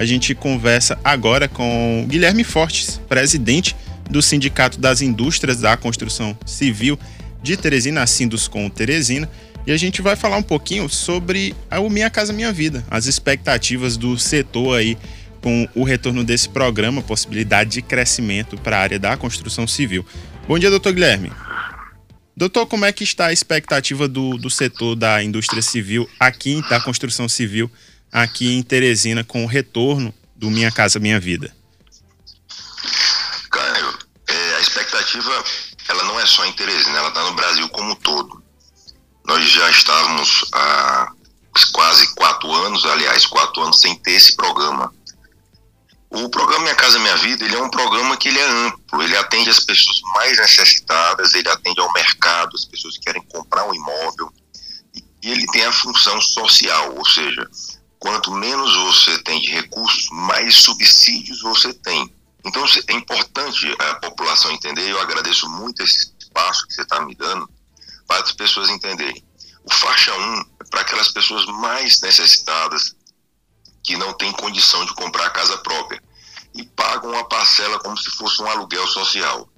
A 0.00 0.06
gente 0.06 0.34
conversa 0.34 0.98
agora 1.04 1.46
com 1.46 2.06
Guilherme 2.08 2.42
Fortes, 2.42 2.98
presidente 3.06 3.76
do 4.08 4.22
Sindicato 4.22 4.80
das 4.80 5.02
Indústrias 5.02 5.60
da 5.60 5.76
Construção 5.76 6.34
Civil 6.46 6.98
de 7.42 7.54
Teresina, 7.54 8.02
a 8.02 8.06
Sinduscom 8.06 8.70
Teresina. 8.70 9.28
E 9.66 9.72
a 9.72 9.76
gente 9.76 10.00
vai 10.00 10.16
falar 10.16 10.38
um 10.38 10.42
pouquinho 10.42 10.88
sobre 10.88 11.54
o 11.70 11.90
Minha 11.90 12.08
Casa 12.08 12.32
Minha 12.32 12.50
Vida, 12.50 12.82
as 12.90 13.04
expectativas 13.04 13.98
do 13.98 14.18
setor 14.18 14.78
aí 14.78 14.96
com 15.42 15.68
o 15.74 15.84
retorno 15.84 16.24
desse 16.24 16.48
programa, 16.48 17.02
possibilidade 17.02 17.68
de 17.68 17.82
crescimento 17.82 18.56
para 18.56 18.78
a 18.78 18.80
área 18.80 18.98
da 18.98 19.18
construção 19.18 19.66
civil. 19.66 20.02
Bom 20.48 20.58
dia, 20.58 20.70
doutor 20.70 20.94
Guilherme. 20.94 21.30
Doutor, 22.34 22.66
como 22.66 22.86
é 22.86 22.92
que 22.92 23.04
está 23.04 23.26
a 23.26 23.32
expectativa 23.34 24.08
do, 24.08 24.38
do 24.38 24.48
setor 24.48 24.96
da 24.96 25.22
indústria 25.22 25.60
civil 25.60 26.08
aqui, 26.18 26.66
da 26.70 26.80
construção 26.80 27.28
civil, 27.28 27.70
aqui 28.12 28.54
em 28.54 28.62
Teresina, 28.62 29.24
com 29.24 29.44
o 29.44 29.46
retorno 29.46 30.14
do 30.34 30.50
Minha 30.50 30.70
Casa 30.70 30.98
Minha 30.98 31.20
Vida? 31.20 31.54
Caio, 33.50 33.98
é, 34.28 34.54
a 34.56 34.60
expectativa 34.60 35.44
ela 35.88 36.04
não 36.04 36.20
é 36.20 36.26
só 36.26 36.44
em 36.46 36.52
Teresina, 36.52 36.98
ela 36.98 37.08
está 37.08 37.22
no 37.24 37.34
Brasil 37.34 37.68
como 37.70 37.92
um 37.92 37.96
todo. 37.96 38.42
Nós 39.26 39.48
já 39.48 39.70
estávamos 39.70 40.44
há 40.52 41.12
quase 41.72 42.14
quatro 42.14 42.50
anos, 42.52 42.84
aliás, 42.86 43.26
quatro 43.26 43.62
anos 43.62 43.80
sem 43.80 43.94
ter 43.96 44.12
esse 44.12 44.36
programa. 44.36 44.92
O 46.10 46.28
programa 46.28 46.64
Minha 46.64 46.74
Casa 46.74 46.98
Minha 46.98 47.16
Vida, 47.16 47.44
ele 47.44 47.54
é 47.54 47.62
um 47.62 47.70
programa 47.70 48.16
que 48.16 48.28
ele 48.28 48.38
é 48.38 48.66
amplo, 48.66 49.02
ele 49.02 49.16
atende 49.16 49.50
as 49.50 49.60
pessoas 49.60 50.00
mais 50.14 50.36
necessitadas, 50.38 51.34
ele 51.34 51.48
atende 51.48 51.80
ao 51.80 51.92
mercado, 51.92 52.56
as 52.56 52.64
pessoas 52.64 52.96
que 52.96 53.04
querem 53.04 53.22
comprar 53.22 53.64
um 53.68 53.74
imóvel, 53.74 54.32
e 55.22 55.30
ele 55.30 55.46
tem 55.48 55.64
a 55.64 55.72
função 55.72 56.20
social, 56.20 56.96
ou 56.96 57.04
seja, 57.04 57.48
quanto 58.00 58.32
menos 58.32 58.74
você 58.74 59.22
tem 59.22 59.40
de 59.40 59.50
recursos, 59.50 60.08
mais 60.10 60.56
subsídios 60.56 61.42
você 61.42 61.72
tem. 61.74 62.12
Então 62.44 62.64
é 62.88 62.92
importante 62.94 63.76
a 63.78 63.94
população 63.96 64.50
entender, 64.50 64.90
eu 64.90 64.98
agradeço 64.98 65.48
muito 65.50 65.82
esse 65.82 66.12
espaço 66.18 66.66
que 66.66 66.74
você 66.74 66.82
está 66.82 67.00
me 67.04 67.14
dando, 67.14 67.48
para 68.06 68.24
as 68.24 68.32
pessoas 68.32 68.70
entenderem. 68.70 69.22
O 69.62 69.72
faixa 69.72 70.12
1 70.16 70.40
é 70.60 70.64
para 70.70 70.80
aquelas 70.80 71.08
pessoas 71.08 71.44
mais 71.46 72.00
necessitadas, 72.00 72.96
que 73.82 73.96
não 73.96 74.12
têm 74.14 74.32
condição 74.32 74.84
de 74.86 74.94
comprar 74.94 75.30
casa 75.30 75.58
própria 75.58 76.02
e 76.54 76.64
pagam 76.64 77.10
uma 77.10 77.28
parcela 77.28 77.78
como 77.78 77.96
se 77.96 78.10
fosse 78.10 78.42
um 78.42 78.48
aluguel 78.48 78.86
social. 78.88 79.48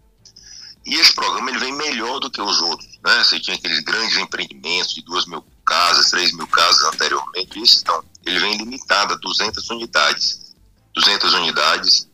E 0.84 0.96
esse 0.96 1.14
programa 1.14 1.50
ele 1.50 1.58
vem 1.58 1.72
melhor 1.72 2.18
do 2.18 2.30
que 2.30 2.40
os 2.42 2.60
outros. 2.60 2.88
Né? 3.04 3.22
Você 3.22 3.38
tinha 3.38 3.56
aqueles 3.56 3.80
grandes 3.80 4.16
empreendimentos 4.16 4.92
de 4.94 5.02
duas 5.02 5.26
mil 5.26 5.44
casas, 5.64 6.10
três 6.10 6.32
mil 6.32 6.46
casas 6.48 6.82
anteriormente. 6.84 7.60
Esse 7.60 7.84
não. 7.86 8.04
Ele 8.24 8.38
vem 8.38 8.56
limitado 8.56 9.14
a 9.14 9.16
200 9.16 9.70
unidades. 9.70 10.54
200 10.94 11.32
unidades 11.34 12.08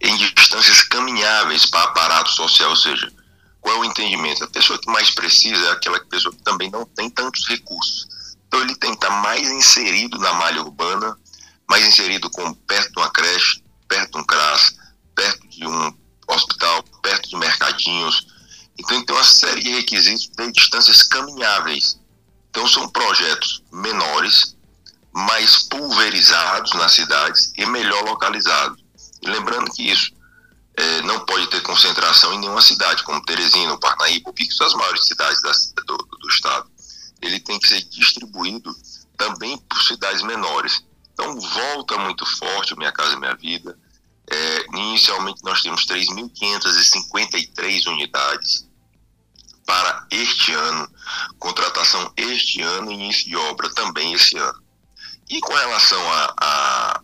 em 0.00 0.16
distâncias 0.16 0.82
caminháveis 0.84 1.66
para 1.66 1.84
aparato 1.84 2.30
social. 2.30 2.70
Ou 2.70 2.76
seja, 2.76 3.12
qual 3.60 3.76
é 3.76 3.78
o 3.80 3.84
entendimento? 3.84 4.44
A 4.44 4.48
pessoa 4.48 4.78
que 4.78 4.90
mais 4.90 5.10
precisa 5.10 5.66
é 5.66 5.70
aquela 5.72 6.00
pessoa 6.06 6.34
que 6.34 6.42
também 6.42 6.70
não 6.70 6.84
tem 6.84 7.10
tantos 7.10 7.46
recursos. 7.48 8.06
Então 8.46 8.60
ele 8.60 8.74
tem 8.76 8.90
que 8.90 8.96
estar 8.96 9.22
mais 9.22 9.48
inserido 9.48 10.18
na 10.18 10.32
malha 10.34 10.62
urbana 10.62 11.16
mais 11.72 11.86
inserido 11.86 12.28
como 12.28 12.54
perto 12.54 12.92
de 12.92 13.00
uma 13.00 13.10
creche, 13.10 13.64
perto 13.88 14.12
de 14.12 14.18
um 14.18 14.24
CRAS, 14.24 14.76
perto 15.14 15.48
de 15.48 15.66
um 15.66 15.96
hospital, 16.28 16.82
perto 17.02 17.30
de 17.30 17.36
mercadinhos. 17.36 18.26
Então 18.78 19.02
tem 19.02 19.16
uma 19.16 19.24
série 19.24 19.62
de 19.62 19.70
requisitos 19.70 20.28
de 20.36 20.52
distâncias 20.52 21.02
caminháveis. 21.02 21.98
Então 22.50 22.66
são 22.68 22.86
projetos 22.90 23.62
menores, 23.72 24.54
mais 25.12 25.64
pulverizados 25.64 26.72
nas 26.74 26.92
cidades 26.92 27.52
e 27.56 27.66
melhor 27.66 28.04
localizados. 28.04 28.82
E 29.22 29.28
lembrando 29.28 29.72
que 29.72 29.90
isso 29.90 30.12
é, 30.76 31.02
não 31.02 31.24
pode 31.26 31.48
ter 31.48 31.60
concentração 31.62 32.32
em 32.32 32.38
nenhuma 32.38 32.62
cidade, 32.62 33.02
como 33.02 33.22
Teresina, 33.24 33.78
Parnaíba, 33.78 34.32
Pico, 34.32 34.54
são 34.54 34.66
as 34.66 34.74
maiores 34.74 35.04
cidades 35.04 35.42
da, 35.42 35.52
do, 35.86 35.96
do 35.96 36.28
estado. 36.28 36.70
Ele 37.20 37.38
tem 37.38 37.58
que 37.58 37.68
ser 37.68 37.82
distribuído 37.82 38.74
também 39.16 39.58
por 39.58 39.82
cidades 39.82 40.22
menores. 40.22 40.82
Então, 41.12 41.38
volta 41.38 41.98
muito 41.98 42.24
forte 42.24 42.74
Minha 42.76 42.92
Casa 42.92 43.18
Minha 43.18 43.34
Vida. 43.34 43.78
É, 44.30 44.66
inicialmente, 44.76 45.42
nós 45.44 45.62
temos 45.62 45.84
3.553 45.86 47.86
unidades 47.86 48.66
para 49.66 50.06
este 50.10 50.52
ano, 50.52 50.88
contratação 51.38 52.10
este 52.16 52.62
ano, 52.62 52.90
início 52.90 53.26
de 53.26 53.36
obra 53.36 53.68
também 53.74 54.14
esse 54.14 54.38
ano. 54.38 54.61
E 55.32 55.40
com 55.40 55.54
relação 55.54 56.12
a, 56.12 56.34
a 56.42 57.00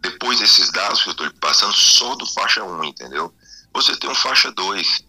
depois 0.00 0.38
desses 0.38 0.70
dados 0.70 1.02
que 1.02 1.08
eu 1.08 1.12
estou 1.12 1.30
passando, 1.40 1.72
só 1.72 2.14
do 2.14 2.26
faixa 2.26 2.62
1, 2.62 2.84
entendeu? 2.84 3.34
Você 3.72 3.96
tem 3.96 4.10
um 4.10 4.14
faixa 4.14 4.52
2. 4.52 5.02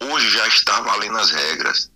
Hoje 0.00 0.30
já 0.30 0.48
está 0.48 0.80
valendo 0.80 1.18
as 1.18 1.30
regras. 1.30 1.90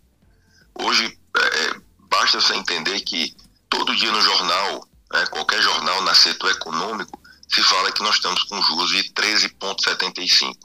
Hoje 0.75 1.19
é, 1.39 1.81
basta 2.11 2.41
você 2.41 2.55
entender 2.55 3.01
que 3.01 3.35
todo 3.71 3.97
dia 3.97 4.13
no 4.13 4.21
jornal 4.21 4.87
né, 5.13 5.27
qualquer 5.27 5.63
jornal 5.63 6.03
na 6.03 6.15
setor 6.15 6.51
econômico, 6.51 7.21
se 7.49 7.63
fala 7.63 7.93
que 7.93 8.03
nós 8.03 8.17
estamos 8.17 8.43
com 8.45 8.61
juros 8.63 8.91
de 8.91 9.05
13,75. 9.13 10.57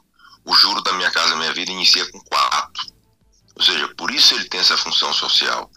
O 0.46 0.54
juro 0.56 0.82
da 0.82 0.94
Minha 0.94 1.12
Casa 1.12 1.36
Minha 1.36 1.54
Vida 1.54 1.72
inicia 1.72 2.10
com 2.12 2.20
4. 2.20 2.86
Ou 3.56 3.64
seja, 3.64 3.88
por 3.96 4.12
isso 4.12 4.34
ele 4.36 4.46
tem 4.46 4.60
essa 4.60 4.78
função 4.78 5.14
social. 5.14 5.70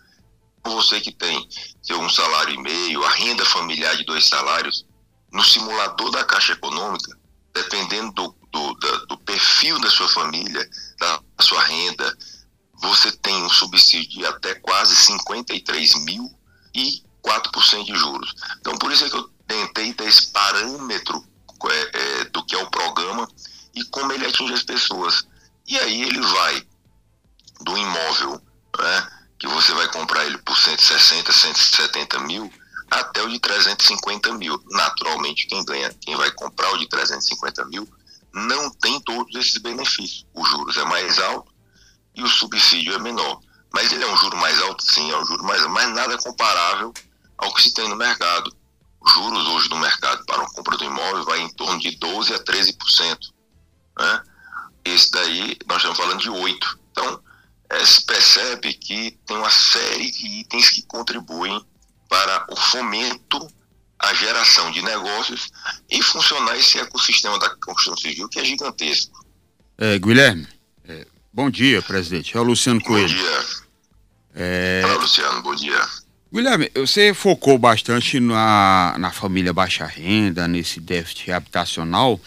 Você 0.65 1.01
que 1.01 1.13
tem 1.13 1.49
seu 1.83 2.01
um 2.01 2.11
salário 2.11 2.55
e 2.55 2.59
meio, 2.59 3.05
a 3.05 3.11
renda 3.11 3.45
familiar 3.45 3.97
de 3.97 4.05
dois 4.05 4.27
salários, 4.27 4.85
no 5.33 5.43
simulador 5.43 6.11
da 6.11 6.25
Caixa 6.25 6.53
Econômica, 6.53 7.19
dependendo 7.55 8.13
do, 8.13 8.35
do, 8.75 9.07
do 9.07 9.19
perfil 9.19 9.79
da 9.81 9.91
sua 9.91 10.09
família, 10.09 10.69
da 10.99 11.21
sua 11.41 11.63
renda, 11.65 12.17
você 12.75 13.13
tem 13.13 13.35
um 13.45 13.51
subsídio 13.51 14.21
de 14.21 14.27
até 14.27 14.55
quase 14.57 14.95
53 14.97 16.05
mil 16.05 16.31
e 16.75 17.03
4% 17.23 17.85
de 17.85 17.95
juros. 17.95 18.35
Então, 18.61 18.77
por 18.79 18.91
isso 18.91 19.05
é 19.05 19.11
que 19.11 19.17
eu 19.17 19.29
tentei 19.47 19.93
ter 19.93 20.09
esse 20.09 20.29
parâmetro 20.29 21.25
é, 21.69 22.21
é, 22.21 22.25
do 22.25 22.45
que 22.45 22.55
é 22.55 22.59
o 22.59 22.71
programa 22.71 23.29
e 23.75 23.85
como 23.85 24.13
ele 24.13 24.27
atinge 24.27 24.55
as 24.55 24.63
pessoas. 24.63 25.27
E 25.67 25.79
aí 25.79 26.03
ele 26.03 26.21
vai 26.21 26.67
do 27.61 27.77
imóvel, 27.77 28.41
né, 28.79 29.09
que 29.41 29.49
você 29.49 29.73
vai 29.73 29.89
comprar 29.89 30.27
ele 30.27 30.37
por 30.39 30.55
160, 30.55 31.33
170 31.33 32.19
mil, 32.21 32.53
até 32.91 33.23
o 33.23 33.29
de 33.29 33.41
350 33.41 34.35
mil. 34.35 34.63
Naturalmente, 34.71 35.47
quem 35.47 35.65
ganha, 35.65 35.91
quem 35.99 36.15
vai 36.15 36.31
comprar 36.33 36.71
o 36.73 36.79
de 36.79 36.87
350 36.87 37.65
mil, 37.65 37.89
não 38.35 38.71
tem 38.71 39.01
todos 39.01 39.35
esses 39.35 39.57
benefícios. 39.57 40.27
Os 40.35 40.47
juros 40.47 40.77
é 40.77 40.85
mais 40.85 41.19
alto 41.19 41.51
e 42.15 42.23
o 42.23 42.29
subsídio 42.29 42.95
é 42.95 42.99
menor. 42.99 43.41
Mas 43.73 43.91
ele 43.91 44.05
é 44.05 44.07
um 44.07 44.17
juro 44.19 44.37
mais 44.37 44.61
alto, 44.61 44.85
sim, 44.85 45.11
é 45.11 45.17
um 45.17 45.25
juro 45.25 45.43
mais 45.43 45.63
alto, 45.63 45.73
mas 45.73 45.95
nada 45.95 46.19
comparável 46.19 46.93
ao 47.39 47.55
que 47.55 47.63
se 47.63 47.73
tem 47.73 47.89
no 47.89 47.97
mercado. 47.97 48.55
Os 49.01 49.13
juros 49.13 49.47
hoje 49.47 49.71
no 49.71 49.79
mercado 49.79 50.23
para 50.27 50.41
uma 50.41 50.51
compra 50.51 50.77
do 50.77 50.85
imóvel 50.85 51.25
vai 51.25 51.41
em 51.41 51.49
torno 51.55 51.81
de 51.81 51.97
12% 51.99 52.35
a 52.35 52.45
13%. 52.45 53.19
Né? 53.99 54.23
Esse 54.85 55.11
daí, 55.11 55.57
nós 55.67 55.79
estamos 55.79 55.97
falando 55.97 56.21
de 56.21 56.29
8%. 56.29 56.79
Então, 56.91 57.23
é, 57.71 57.85
se 57.85 58.05
percebe 58.05 58.75
que 58.75 59.17
tem 59.27 59.37
uma 59.37 59.51
série 59.51 60.11
de 60.11 60.27
itens 60.41 60.71
que 60.71 60.83
contribuem 60.83 61.65
para 62.09 62.47
o 62.51 62.57
fomento, 62.57 63.49
a 63.99 64.13
geração 64.15 64.71
de 64.71 64.83
negócios 64.83 65.51
e 65.89 66.03
funcionar 66.03 66.57
esse 66.57 66.79
ecossistema 66.79 67.39
da 67.39 67.51
construção 67.51 67.97
civil 67.97 68.29
que 68.29 68.41
é 68.41 68.45
gigantesco. 68.45 69.25
É, 69.79 69.99
Guilherme, 69.99 70.49
é, 70.89 71.07
bom 71.33 71.49
dia, 71.49 71.81
presidente. 71.83 72.37
É 72.37 72.41
o 72.41 72.43
Luciano 72.43 72.83
Coelho. 72.83 73.09
Bom 73.09 73.15
dia. 73.15 73.45
É... 74.35 74.83
Fala, 74.83 74.95
Luciano, 75.01 75.43
bom 75.43 75.55
dia. 75.55 75.87
Guilherme, 76.33 76.71
você 76.75 77.13
focou 77.13 77.59
bastante 77.59 78.21
na, 78.21 78.95
na 78.99 79.11
família 79.11 79.53
baixa 79.53 79.85
renda, 79.85 80.47
nesse 80.47 80.81
déficit 80.81 81.33
habitacional, 81.33 82.21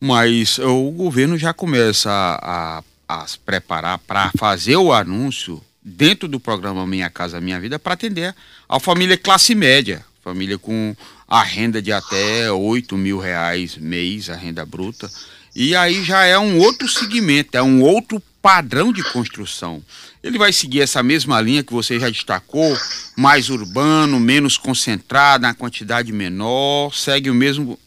mas 0.00 0.58
o 0.58 0.90
governo 0.90 1.36
já 1.36 1.52
começa 1.52 2.10
a, 2.10 2.78
a, 2.78 2.82
a 3.10 3.26
se 3.26 3.38
preparar 3.38 3.98
para 3.98 4.30
fazer 4.38 4.76
o 4.76 4.92
anúncio 4.92 5.62
dentro 5.82 6.28
do 6.28 6.38
programa 6.38 6.86
Minha 6.86 7.10
Casa 7.10 7.40
Minha 7.40 7.58
Vida 7.58 7.78
para 7.78 7.94
atender 7.94 8.34
a 8.68 8.78
família 8.78 9.16
classe 9.16 9.54
média, 9.54 10.04
família 10.22 10.56
com 10.56 10.94
a 11.26 11.42
renda 11.42 11.82
de 11.82 11.92
até 11.92 12.50
8 12.52 12.96
mil 12.96 13.18
reais 13.18 13.76
mês, 13.76 14.30
a 14.30 14.36
renda 14.36 14.64
bruta. 14.64 15.10
E 15.54 15.74
aí 15.74 16.04
já 16.04 16.24
é 16.24 16.38
um 16.38 16.58
outro 16.58 16.88
segmento, 16.88 17.56
é 17.56 17.62
um 17.62 17.82
outro 17.82 18.22
padrão 18.40 18.92
de 18.92 19.02
construção. 19.02 19.82
Ele 20.22 20.38
vai 20.38 20.52
seguir 20.52 20.80
essa 20.80 21.02
mesma 21.02 21.40
linha 21.40 21.64
que 21.64 21.72
você 21.72 21.98
já 21.98 22.08
destacou, 22.08 22.78
mais 23.16 23.50
urbano, 23.50 24.20
menos 24.20 24.56
concentrado, 24.56 25.42
na 25.42 25.54
quantidade 25.54 26.12
menor, 26.12 26.94
segue 26.94 27.28
o 27.28 27.34
mesmo, 27.34 27.78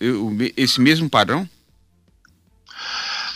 esse 0.57 0.81
mesmo 0.81 1.09
padrão? 1.09 1.47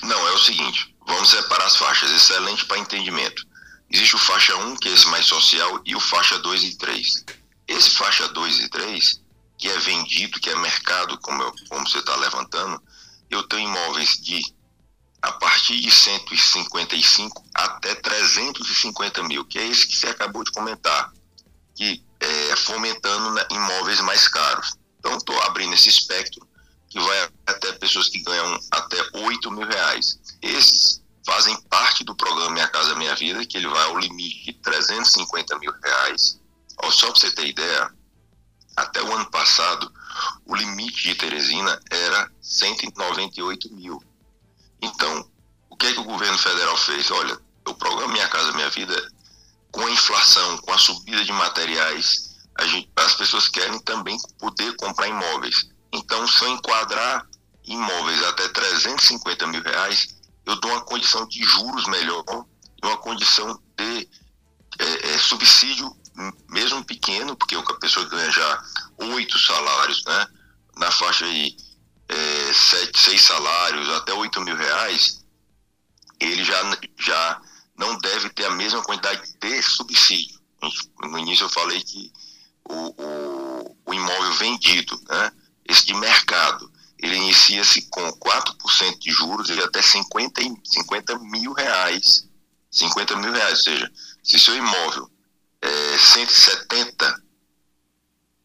Não, 0.03 0.27
é 0.27 0.33
o 0.33 0.37
seguinte, 0.37 0.93
vamos 1.07 1.29
separar 1.29 1.65
as 1.65 1.77
faixas, 1.77 2.11
excelente 2.11 2.65
para 2.65 2.77
entendimento. 2.77 3.47
Existe 3.89 4.15
o 4.15 4.19
faixa 4.19 4.55
1, 4.55 4.75
que 4.75 4.89
é 4.89 4.91
esse 4.91 5.07
mais 5.07 5.25
social, 5.25 5.81
e 5.85 5.95
o 5.95 5.99
faixa 5.99 6.37
2 6.39 6.63
e 6.63 6.77
3. 6.77 7.25
Esse 7.67 7.91
faixa 7.91 8.27
2 8.27 8.59
e 8.59 8.69
3, 8.69 9.21
que 9.57 9.69
é 9.69 9.77
vendido, 9.79 10.39
que 10.39 10.49
é 10.49 10.55
mercado, 10.55 11.17
como, 11.19 11.41
eu, 11.41 11.53
como 11.69 11.87
você 11.87 11.99
está 11.99 12.15
levantando, 12.17 12.81
eu 13.29 13.43
tenho 13.43 13.69
imóveis 13.69 14.11
de 14.21 14.41
a 15.21 15.31
partir 15.31 15.79
de 15.79 15.91
155 15.91 17.43
até 17.53 17.95
350 17.95 19.23
mil, 19.23 19.43
que 19.45 19.57
é 19.57 19.65
esse 19.65 19.87
que 19.87 19.95
você 19.95 20.07
acabou 20.07 20.43
de 20.43 20.51
comentar, 20.51 21.11
que 21.75 22.03
é 22.19 22.55
fomentando 22.55 23.31
né, 23.31 23.45
imóveis 23.49 23.99
mais 24.01 24.27
caros. 24.27 24.75
Então, 24.99 25.17
estou 25.17 25.39
abrindo 25.43 25.73
esse 25.73 25.89
espectro 25.89 26.47
que 26.89 26.99
vai 26.99 27.29
até 27.45 27.73
pessoas 27.73 28.09
que 28.09 28.21
ganham 28.21 28.59
até 28.71 28.97
8 29.13 29.51
mil 29.51 29.67
reais. 29.67 30.19
Esses 30.41 31.03
fazem 31.25 31.59
parte 31.63 32.03
do 32.03 32.15
programa 32.15 32.51
Minha 32.51 32.67
Casa 32.69 32.95
Minha 32.95 33.15
Vida, 33.15 33.45
que 33.45 33.57
ele 33.57 33.67
vai 33.67 33.83
ao 33.83 33.97
limite 33.97 34.45
de 34.45 34.53
350 34.53 35.59
mil 35.59 35.73
reais. 35.83 36.39
Só 36.91 37.11
para 37.11 37.19
você 37.19 37.31
ter 37.31 37.47
ideia, 37.47 37.91
até 38.77 39.01
o 39.01 39.13
ano 39.13 39.29
passado, 39.29 39.91
o 40.45 40.55
limite 40.55 41.03
de 41.03 41.15
Teresina 41.15 41.79
era 41.89 42.31
198 42.41 43.73
mil. 43.73 44.01
Então, 44.81 45.29
o 45.69 45.75
que 45.75 45.87
é 45.87 45.93
que 45.93 45.99
o 45.99 46.05
governo 46.05 46.37
federal 46.37 46.77
fez? 46.77 47.11
Olha, 47.11 47.37
o 47.67 47.73
programa 47.73 48.13
Minha 48.13 48.29
Casa 48.29 48.53
Minha 48.53 48.69
Vida, 48.69 49.11
com 49.71 49.85
a 49.85 49.91
inflação, 49.91 50.57
com 50.59 50.71
a 50.71 50.77
subida 50.77 51.25
de 51.25 51.33
materiais, 51.33 52.27
gente, 52.65 52.89
as 52.95 53.15
pessoas 53.15 53.47
querem 53.47 53.79
também 53.79 54.17
poder 54.39 54.75
comprar 54.77 55.07
imóveis. 55.07 55.69
Então, 55.91 56.27
se 56.27 56.43
eu 56.43 56.49
enquadrar 56.49 57.27
imóveis 57.65 58.23
até 58.23 58.47
350 58.49 59.47
mil 59.47 59.61
reais, 59.61 60.15
eu 60.45 60.55
dou 60.57 60.71
uma 60.71 60.81
condição 60.81 61.27
de 61.27 61.43
juros 61.43 61.85
melhor 61.87 62.23
uma 62.83 62.97
condição 62.97 63.59
de 63.77 64.09
é, 64.79 65.13
é, 65.13 65.17
subsídio, 65.17 65.95
mesmo 66.49 66.83
pequeno, 66.83 67.35
porque 67.35 67.55
a 67.55 67.73
pessoa 67.75 68.07
ganha 68.07 68.31
já 68.31 68.63
oito 68.97 69.37
salários, 69.37 70.03
né? 70.05 70.27
Na 70.77 70.91
faixa 70.91 71.25
aí, 71.25 71.55
é, 72.07 72.53
sete, 72.53 72.99
seis 72.99 73.21
salários, 73.21 73.89
até 73.89 74.13
oito 74.13 74.41
mil 74.41 74.55
reais, 74.55 75.23
ele 76.19 76.43
já, 76.43 76.61
já 76.99 77.41
não 77.75 77.97
deve 77.97 78.29
ter 78.29 78.45
a 78.45 78.51
mesma 78.51 78.81
quantidade 78.83 79.21
de 79.39 79.61
subsídio. 79.61 80.39
No 81.01 81.19
início 81.19 81.45
eu 81.45 81.49
falei 81.49 81.81
que 81.81 82.11
o, 82.65 83.03
o, 83.03 83.77
o 83.85 83.93
imóvel 83.93 84.33
vendido, 84.33 84.99
né? 85.07 85.31
Esse 85.67 85.85
de 85.85 85.93
mercado, 85.93 86.71
ele 86.99 87.15
inicia-se 87.15 87.83
com 87.89 88.01
4% 88.13 88.97
de 88.99 89.11
juros 89.11 89.49
e 89.49 89.61
até 89.61 89.81
50, 89.81 90.41
50 90.63 91.19
mil 91.19 91.53
reais. 91.53 92.27
50 92.71 93.15
mil 93.17 93.31
reais, 93.31 93.59
ou 93.59 93.63
seja, 93.63 93.91
se 94.23 94.39
seu 94.39 94.55
imóvel 94.55 95.09
é 95.61 95.97
170 95.97 97.23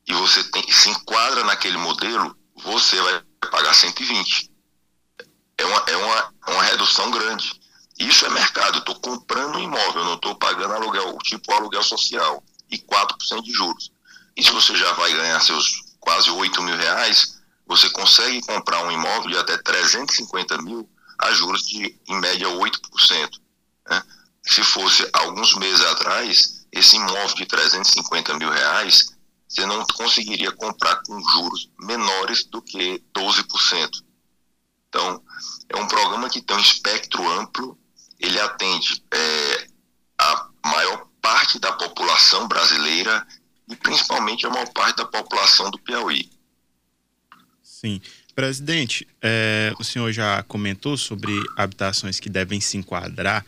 e 0.06 0.12
você 0.14 0.42
tem, 0.44 0.70
se 0.70 0.90
enquadra 0.90 1.44
naquele 1.44 1.78
modelo, 1.78 2.36
você 2.62 3.00
vai 3.00 3.22
pagar 3.50 3.75
120. 3.75 4.50
É 5.58 5.64
uma, 5.64 5.84
é 5.86 5.96
uma, 5.96 6.34
uma 6.48 6.62
redução 6.64 7.10
grande. 7.10 7.60
Isso 7.98 8.26
é 8.26 8.30
mercado. 8.30 8.78
Estou 8.78 8.98
comprando 9.00 9.56
um 9.56 9.62
imóvel, 9.62 10.04
não 10.04 10.14
estou 10.14 10.34
pagando 10.34 10.75
aluguel, 10.75 11.16
tipo 11.18 11.52
aluguel 11.52 11.82
social, 11.82 12.42
e 12.70 12.78
4% 12.78 13.42
de 13.42 13.52
juros. 13.52 13.92
E 14.36 14.42
se 14.42 14.50
você 14.50 14.75
já 14.76 14.92
vai 14.94 15.12
ganhar 15.12 15.40
seus 15.40 15.91
quase 16.02 16.31
8 16.31 16.62
mil 16.62 16.76
reais, 16.76 17.40
você 17.66 17.88
consegue 17.90 18.43
comprar 18.43 18.84
um 18.84 18.90
imóvel 18.90 19.31
de 19.31 19.38
até 19.38 19.56
350 19.56 20.60
mil 20.60 20.88
a 21.19 21.32
juros 21.32 21.62
de, 21.62 21.96
em 22.08 22.20
média, 22.20 22.49
8%. 22.49 23.31
Né? 23.88 24.02
Se 24.43 24.62
fosse 24.64 25.08
alguns 25.12 25.54
meses 25.54 25.81
atrás, 25.87 26.66
esse 26.72 26.96
imóvel 26.96 27.37
de 27.37 27.46
350 27.46 28.37
mil 28.37 28.50
reais, 28.50 29.16
você 29.49 29.64
não 29.64 29.84
conseguiria 29.94 30.50
comprar 30.52 30.96
com 31.06 31.20
juros 31.20 31.70
menores 31.81 32.44
do 32.44 32.60
que 32.60 33.02
12%. 33.16 34.02
Então, 34.88 35.22
é 35.69 35.76
um 35.76 35.87
programa 35.87 36.28
que 36.28 36.43
tem 36.43 36.56
um 36.56 36.60
espectro 36.60 37.31
amplo, 37.31 37.78
ele 38.19 38.40
atende 38.40 39.04
é, 39.12 39.66
a 40.19 40.49
maior 40.66 41.06
parte 41.20 41.58
da 41.60 41.72
população 41.72 42.49
brasileira 42.49 43.25
e 43.69 43.76
principalmente 43.76 44.47
a 44.47 44.50
maior 44.50 44.69
parte 44.73 44.97
da 44.97 45.05
população 45.05 45.70
do 45.70 45.79
Piauí. 45.79 46.31
Sim. 47.62 48.00
Presidente, 48.35 49.06
é, 49.20 49.75
o 49.79 49.85
senhor 49.85 50.11
já 50.11 50.43
comentou 50.44 50.97
sobre 50.97 51.32
habitações 51.56 52.19
que 52.19 52.31
devem 52.31 52.61
se 52.61 52.79
enquadrar 52.79 53.44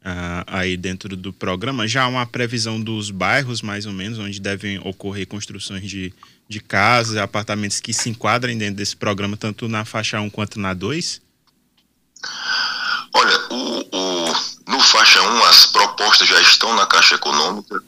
uh, 0.00 0.44
aí 0.46 0.76
dentro 0.76 1.16
do 1.16 1.32
programa. 1.32 1.88
Já 1.88 2.04
há 2.04 2.08
uma 2.08 2.26
previsão 2.26 2.80
dos 2.80 3.10
bairros, 3.10 3.62
mais 3.62 3.86
ou 3.86 3.92
menos, 3.92 4.18
onde 4.18 4.40
devem 4.40 4.78
ocorrer 4.78 5.26
construções 5.26 5.88
de, 5.88 6.12
de 6.48 6.60
casas, 6.60 7.16
apartamentos 7.16 7.80
que 7.80 7.92
se 7.92 8.08
enquadrem 8.08 8.56
dentro 8.56 8.76
desse 8.76 8.96
programa, 8.96 9.36
tanto 9.36 9.68
na 9.68 9.84
faixa 9.84 10.20
1 10.20 10.30
quanto 10.30 10.60
na 10.60 10.72
2? 10.72 11.20
Olha, 13.14 13.38
o, 13.50 13.96
o, 13.96 14.34
no 14.68 14.80
faixa 14.80 15.20
1 15.20 15.44
as 15.44 15.66
propostas 15.66 16.28
já 16.28 16.40
estão 16.40 16.74
na 16.76 16.86
Caixa 16.86 17.14
Econômica. 17.14 17.82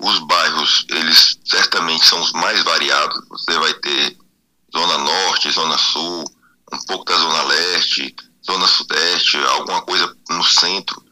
Os 0.00 0.18
bairros, 0.20 0.86
eles 0.88 1.38
certamente 1.44 2.06
são 2.06 2.20
os 2.20 2.32
mais 2.32 2.62
variados. 2.62 3.26
Você 3.28 3.58
vai 3.58 3.74
ter 3.74 4.16
Zona 4.72 4.98
Norte, 4.98 5.50
Zona 5.50 5.76
Sul, 5.76 6.24
um 6.72 6.78
pouco 6.86 7.04
da 7.04 7.16
Zona 7.16 7.42
Leste, 7.42 8.14
Zona 8.44 8.66
Sudeste, 8.66 9.36
alguma 9.38 9.82
coisa 9.82 10.16
no 10.30 10.44
centro, 10.44 11.02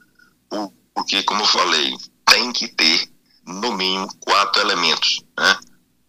porque, 0.94 1.22
como 1.24 1.42
eu 1.42 1.46
falei, 1.46 1.94
tem 2.24 2.52
que 2.52 2.68
ter, 2.68 3.10
no 3.46 3.72
mínimo, 3.72 4.08
quatro 4.20 4.62
elementos, 4.62 5.22
né? 5.38 5.58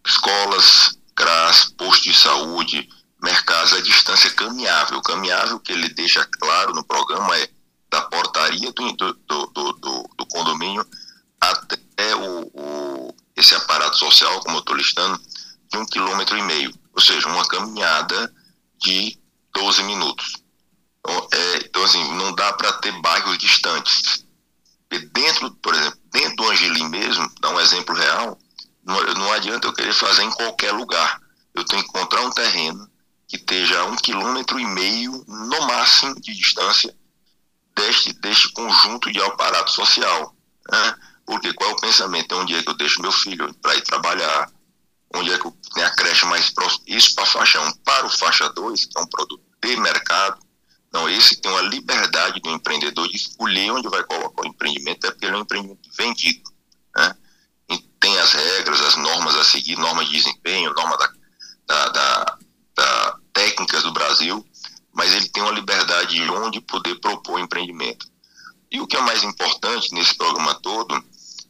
Escolas, 0.06 0.98
CRAS, 1.14 1.72
posto 1.76 2.04
de 2.04 2.14
saúde, 2.14 2.88
mercados, 3.22 3.74
a 3.74 3.82
distância 3.82 4.30
caminhável. 4.30 5.02
Caminhável 5.02 5.60
que 5.60 5.72
ele 5.72 5.90
deixa 5.90 6.24
claro 6.40 6.74
no 6.74 6.82
programa 6.84 7.36
é 7.36 7.50
da 7.90 8.00
portaria 8.02 8.72
do, 8.72 8.92
do, 8.92 9.12
do, 9.12 9.72
do, 9.74 10.10
do 10.16 10.26
condomínio 10.26 10.86
até 11.40 11.76
o, 12.14 12.50
o, 12.54 13.14
esse 13.36 13.54
aparato 13.54 13.96
social, 13.96 14.40
como 14.40 14.56
eu 14.56 14.60
estou 14.60 14.76
listando, 14.76 15.20
de 15.70 15.78
um 15.78 15.86
quilômetro 15.86 16.36
e 16.36 16.42
meio 16.42 16.72
ou 16.98 17.00
seja, 17.00 17.28
uma 17.28 17.46
caminhada 17.46 18.34
de 18.76 19.16
12 19.54 19.84
minutos. 19.84 20.32
Então, 20.98 21.28
é, 21.32 21.56
então 21.58 21.84
assim, 21.84 22.12
não 22.14 22.34
dá 22.34 22.52
para 22.54 22.72
ter 22.72 22.90
bairros 23.00 23.38
distantes. 23.38 24.26
E 24.90 24.98
dentro, 24.98 25.52
por 25.62 25.72
exemplo, 25.76 26.00
dentro 26.10 26.34
do 26.34 26.50
Angelim 26.50 26.88
mesmo, 26.88 27.30
dá 27.40 27.50
um 27.50 27.60
exemplo 27.60 27.94
real, 27.94 28.36
não, 28.84 29.00
não 29.14 29.32
adianta 29.32 29.68
eu 29.68 29.72
querer 29.72 29.94
fazer 29.94 30.24
em 30.24 30.30
qualquer 30.32 30.72
lugar. 30.72 31.20
Eu 31.54 31.64
tenho 31.64 31.84
que 31.84 31.88
encontrar 31.88 32.22
um 32.22 32.32
terreno 32.32 32.90
que 33.28 33.36
esteja 33.36 33.78
a 33.78 33.84
um 33.84 33.94
quilômetro 33.94 34.58
e 34.58 34.66
meio, 34.66 35.24
no 35.28 35.66
máximo, 35.68 36.20
de 36.20 36.34
distância 36.34 36.92
deste, 37.76 38.12
deste 38.14 38.50
conjunto 38.54 39.12
de 39.12 39.22
aparato 39.22 39.70
social. 39.70 40.34
Né? 40.68 40.94
Porque 41.28 41.52
qual 41.52 41.68
é 41.68 41.72
o 41.74 41.76
pensamento? 41.76 42.34
Onde 42.36 42.54
é 42.54 42.62
que 42.62 42.70
eu 42.70 42.74
deixo 42.74 43.02
meu 43.02 43.12
filho 43.12 43.52
para 43.60 43.74
ir 43.76 43.82
trabalhar, 43.82 44.50
onde 45.14 45.30
é 45.30 45.38
que 45.38 45.50
tem 45.74 45.84
a 45.84 45.90
creche 45.90 46.24
mais 46.24 46.48
próxima, 46.48 46.82
isso 46.86 47.14
para 47.14 47.26
faixa 47.26 47.60
1. 47.60 47.72
Para 47.84 48.06
o 48.06 48.08
faixa 48.08 48.48
2, 48.48 48.86
que 48.86 48.98
é 48.98 49.02
um 49.02 49.06
produto 49.06 49.42
de 49.62 49.76
mercado, 49.76 50.40
não, 50.90 51.06
esse 51.06 51.36
tem 51.36 51.50
uma 51.50 51.60
liberdade 51.60 52.40
do 52.40 52.48
empreendedor 52.48 53.06
de 53.08 53.16
escolher 53.16 53.70
onde 53.72 53.90
vai 53.90 54.02
colocar 54.04 54.42
o 54.42 54.48
empreendimento, 54.48 55.06
é 55.06 55.10
porque 55.10 55.26
ele 55.26 55.34
é 55.34 55.38
um 55.38 55.42
empreendimento 55.42 55.90
vendido. 55.98 56.50
Né? 56.96 57.14
E 57.72 57.78
tem 58.00 58.18
as 58.20 58.32
regras, 58.32 58.80
as 58.80 58.96
normas 58.96 59.36
a 59.36 59.44
seguir, 59.44 59.76
normas 59.76 60.06
de 60.06 60.12
desempenho, 60.12 60.72
norma 60.72 60.96
da, 60.96 61.12
da, 61.66 61.88
da, 61.88 62.38
da 62.74 63.18
técnicas 63.34 63.82
do 63.82 63.92
Brasil, 63.92 64.42
mas 64.94 65.12
ele 65.12 65.28
tem 65.28 65.42
uma 65.42 65.52
liberdade 65.52 66.14
de 66.14 66.30
onde 66.30 66.58
poder 66.62 66.98
propor 67.00 67.38
empreendimento. 67.38 68.06
E 68.70 68.80
o 68.80 68.86
que 68.86 68.96
é 68.96 69.00
mais 69.02 69.22
importante 69.22 69.92
nesse 69.92 70.14
programa 70.14 70.54
todo 70.54 71.04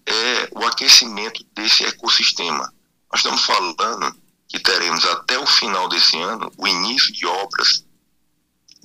é 0.09 0.49
o 0.53 0.65
aquecimento 0.65 1.45
desse 1.55 1.85
ecossistema. 1.85 2.73
Nós 3.11 3.21
estamos 3.21 3.45
falando 3.45 4.17
que 4.49 4.59
teremos 4.59 5.05
até 5.05 5.38
o 5.38 5.47
final 5.47 5.88
desse 5.88 6.17
ano 6.19 6.50
o 6.57 6.67
início 6.67 7.12
de 7.12 7.27
obras 7.27 7.85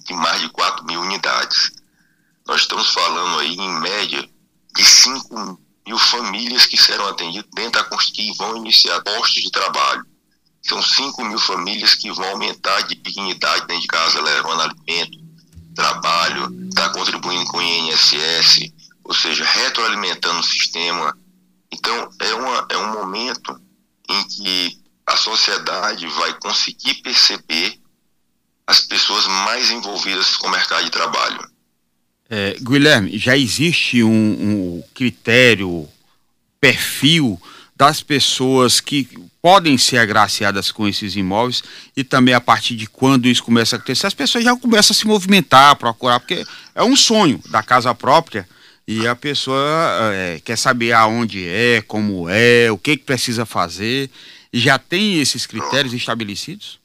de 0.05 0.13
mais 0.13 0.41
de 0.41 0.49
4 0.49 0.85
mil 0.85 1.01
unidades. 1.01 1.71
Nós 2.45 2.61
estamos 2.61 2.89
falando 2.89 3.39
aí, 3.39 3.53
em 3.53 3.79
média, 3.79 4.29
de 4.75 4.83
5 4.83 5.59
mil 5.87 5.97
famílias 5.97 6.65
que 6.65 6.77
serão 6.77 7.07
atendidas 7.07 7.49
dentro 7.53 7.81
da 7.81 7.97
que 7.97 8.33
vão 8.37 8.57
iniciar 8.57 9.01
postos 9.01 9.41
de 9.41 9.51
trabalho. 9.51 10.05
São 10.61 10.81
5 10.81 11.23
mil 11.25 11.39
famílias 11.39 11.95
que 11.95 12.11
vão 12.11 12.29
aumentar 12.29 12.81
de 12.81 12.95
dignidade 12.95 13.67
dentro 13.67 13.81
de 13.81 13.87
casa, 13.87 14.21
levando 14.21 14.61
alimento, 14.61 15.17
trabalho, 15.75 16.67
está 16.67 16.89
contribuindo 16.89 17.45
com 17.45 17.57
o 17.57 17.61
INSS, 17.61 18.71
ou 19.03 19.13
seja, 19.13 19.43
retroalimentando 19.43 20.39
o 20.39 20.43
sistema. 20.43 21.17
Então, 21.71 22.09
é, 22.19 22.33
uma, 22.33 22.67
é 22.69 22.77
um 22.77 22.93
momento 22.93 23.59
em 24.09 24.27
que 24.27 24.77
a 25.05 25.17
sociedade 25.17 26.07
vai 26.07 26.33
conseguir 26.39 26.95
perceber 27.01 27.79
as 28.65 28.79
pessoas 28.81 29.27
mais 29.27 29.69
envolvidas 29.69 30.37
com 30.37 30.47
o 30.47 30.51
mercado 30.51 30.85
de 30.85 30.91
trabalho. 30.91 31.51
É, 32.29 32.55
Guilherme, 32.61 33.17
já 33.17 33.37
existe 33.37 34.01
um, 34.01 34.09
um 34.09 34.83
critério, 34.93 35.87
perfil 36.59 37.39
das 37.75 38.01
pessoas 38.01 38.79
que 38.79 39.09
podem 39.41 39.77
ser 39.77 39.97
agraciadas 39.97 40.71
com 40.71 40.87
esses 40.87 41.17
imóveis 41.17 41.61
e 41.97 42.03
também 42.03 42.33
a 42.33 42.39
partir 42.39 42.77
de 42.77 42.87
quando 42.87 43.27
isso 43.27 43.43
começa 43.43 43.75
a 43.75 43.77
acontecer, 43.77 44.07
as 44.07 44.13
pessoas 44.13 44.45
já 44.45 44.55
começam 44.55 44.93
a 44.93 44.97
se 44.97 45.05
movimentar, 45.05 45.75
procurar, 45.75 46.21
porque 46.21 46.45
é 46.73 46.81
um 46.81 46.95
sonho 46.95 47.41
da 47.49 47.61
casa 47.61 47.93
própria 47.93 48.47
e 48.87 49.07
a 49.07 49.15
pessoa 49.15 50.13
é, 50.13 50.39
quer 50.39 50.57
saber 50.57 50.91
aonde 50.93 51.47
é, 51.47 51.81
como 51.81 52.27
é, 52.29 52.71
o 52.71 52.77
que, 52.77 52.97
que 52.97 53.03
precisa 53.03 53.45
fazer. 53.45 54.09
E 54.51 54.59
já 54.59 54.77
tem 54.77 55.19
esses 55.19 55.45
critérios 55.45 55.93
estabelecidos? 55.93 56.79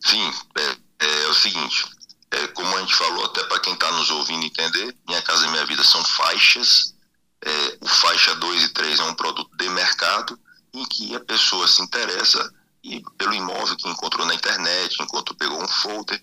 Sim, 0.00 0.32
é, 0.58 0.76
é 1.06 1.28
o 1.28 1.34
seguinte, 1.34 1.86
é, 2.30 2.46
como 2.48 2.76
a 2.76 2.80
gente 2.80 2.94
falou, 2.94 3.24
até 3.26 3.42
para 3.44 3.60
quem 3.60 3.74
está 3.74 3.90
nos 3.92 4.10
ouvindo 4.10 4.44
entender, 4.44 4.94
Minha 5.06 5.22
Casa 5.22 5.48
Minha 5.48 5.64
Vida 5.64 5.84
são 5.84 6.04
faixas, 6.04 6.94
é, 7.42 7.78
o 7.80 7.86
faixa 7.86 8.34
2 8.34 8.64
e 8.64 8.68
3 8.70 8.98
é 9.00 9.04
um 9.04 9.14
produto 9.14 9.50
de 9.56 9.68
mercado 9.68 10.38
em 10.72 10.84
que 10.86 11.14
a 11.14 11.20
pessoa 11.20 11.68
se 11.68 11.82
interessa 11.82 12.52
e 12.82 13.02
pelo 13.16 13.32
imóvel 13.32 13.76
que 13.76 13.88
encontrou 13.88 14.26
na 14.26 14.34
internet, 14.34 14.96
enquanto 15.00 15.34
pegou 15.34 15.62
um 15.62 15.68
folder. 15.68 16.20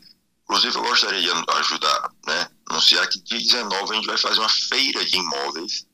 Inclusive, 0.52 0.76
eu 0.76 0.84
gostaria 0.84 1.22
de 1.22 1.32
ajudar, 1.32 2.12
né, 2.28 2.50
anunciar 2.70 3.08
que 3.08 3.22
dia 3.22 3.40
19 3.40 3.94
a 3.94 3.96
gente 3.96 4.08
vai 4.08 4.18
fazer 4.18 4.38
uma 4.38 4.50
feira 4.50 5.06
de 5.06 5.16
imóveis 5.16 5.88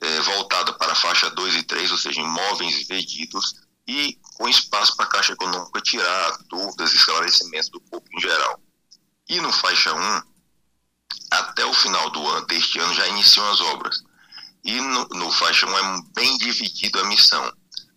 é, 0.00 0.20
voltada 0.20 0.72
para 0.74 0.92
a 0.92 0.94
faixa 0.94 1.28
2 1.30 1.56
e 1.56 1.62
3, 1.64 1.90
ou 1.90 1.98
seja, 1.98 2.20
imóveis 2.20 2.86
vendidos, 2.86 3.54
e 3.88 4.16
com 4.36 4.48
espaço 4.48 4.94
para 4.94 5.06
a 5.06 5.08
Caixa 5.08 5.32
Econômica 5.32 5.80
tirar 5.80 6.38
dúvidas 6.48 6.92
e 6.92 6.96
esclarecimentos 6.96 7.68
do 7.68 7.80
público 7.80 8.16
em 8.16 8.20
geral. 8.20 8.60
E 9.28 9.40
no 9.40 9.52
faixa 9.52 9.92
1, 9.92 10.22
até 11.32 11.66
o 11.66 11.74
final 11.74 12.10
do 12.10 12.24
ano, 12.28 12.46
deste 12.46 12.78
ano, 12.78 12.94
já 12.94 13.08
iniciam 13.08 13.50
as 13.50 13.60
obras. 13.60 14.04
E 14.62 14.80
no, 14.80 15.04
no 15.06 15.32
faixa 15.32 15.66
1 15.66 15.76
é 15.76 16.02
bem 16.14 16.38
dividido 16.38 17.00
a 17.00 17.04
missão. 17.06 17.52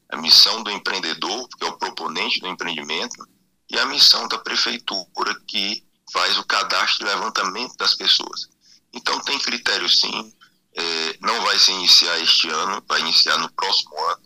A 0.09 0.17
missão 0.17 0.63
do 0.63 0.71
empreendedor, 0.71 1.47
que 1.49 1.63
é 1.63 1.69
o 1.69 1.77
proponente 1.77 2.39
do 2.39 2.47
empreendimento, 2.47 3.27
e 3.69 3.77
a 3.79 3.85
missão 3.85 4.27
da 4.27 4.37
prefeitura, 4.37 5.35
que 5.47 5.83
faz 6.11 6.37
o 6.37 6.45
cadastro 6.45 7.05
e 7.05 7.09
levantamento 7.09 7.75
das 7.77 7.95
pessoas. 7.95 8.47
Então 8.93 9.19
tem 9.21 9.37
critérios 9.39 9.99
sim, 9.99 10.33
é, 10.73 11.17
não 11.21 11.41
vai 11.41 11.57
se 11.57 11.71
iniciar 11.71 12.19
este 12.19 12.49
ano, 12.49 12.83
vai 12.87 12.99
iniciar 13.01 13.37
no 13.39 13.51
próximo 13.51 13.99
ano. 14.11 14.21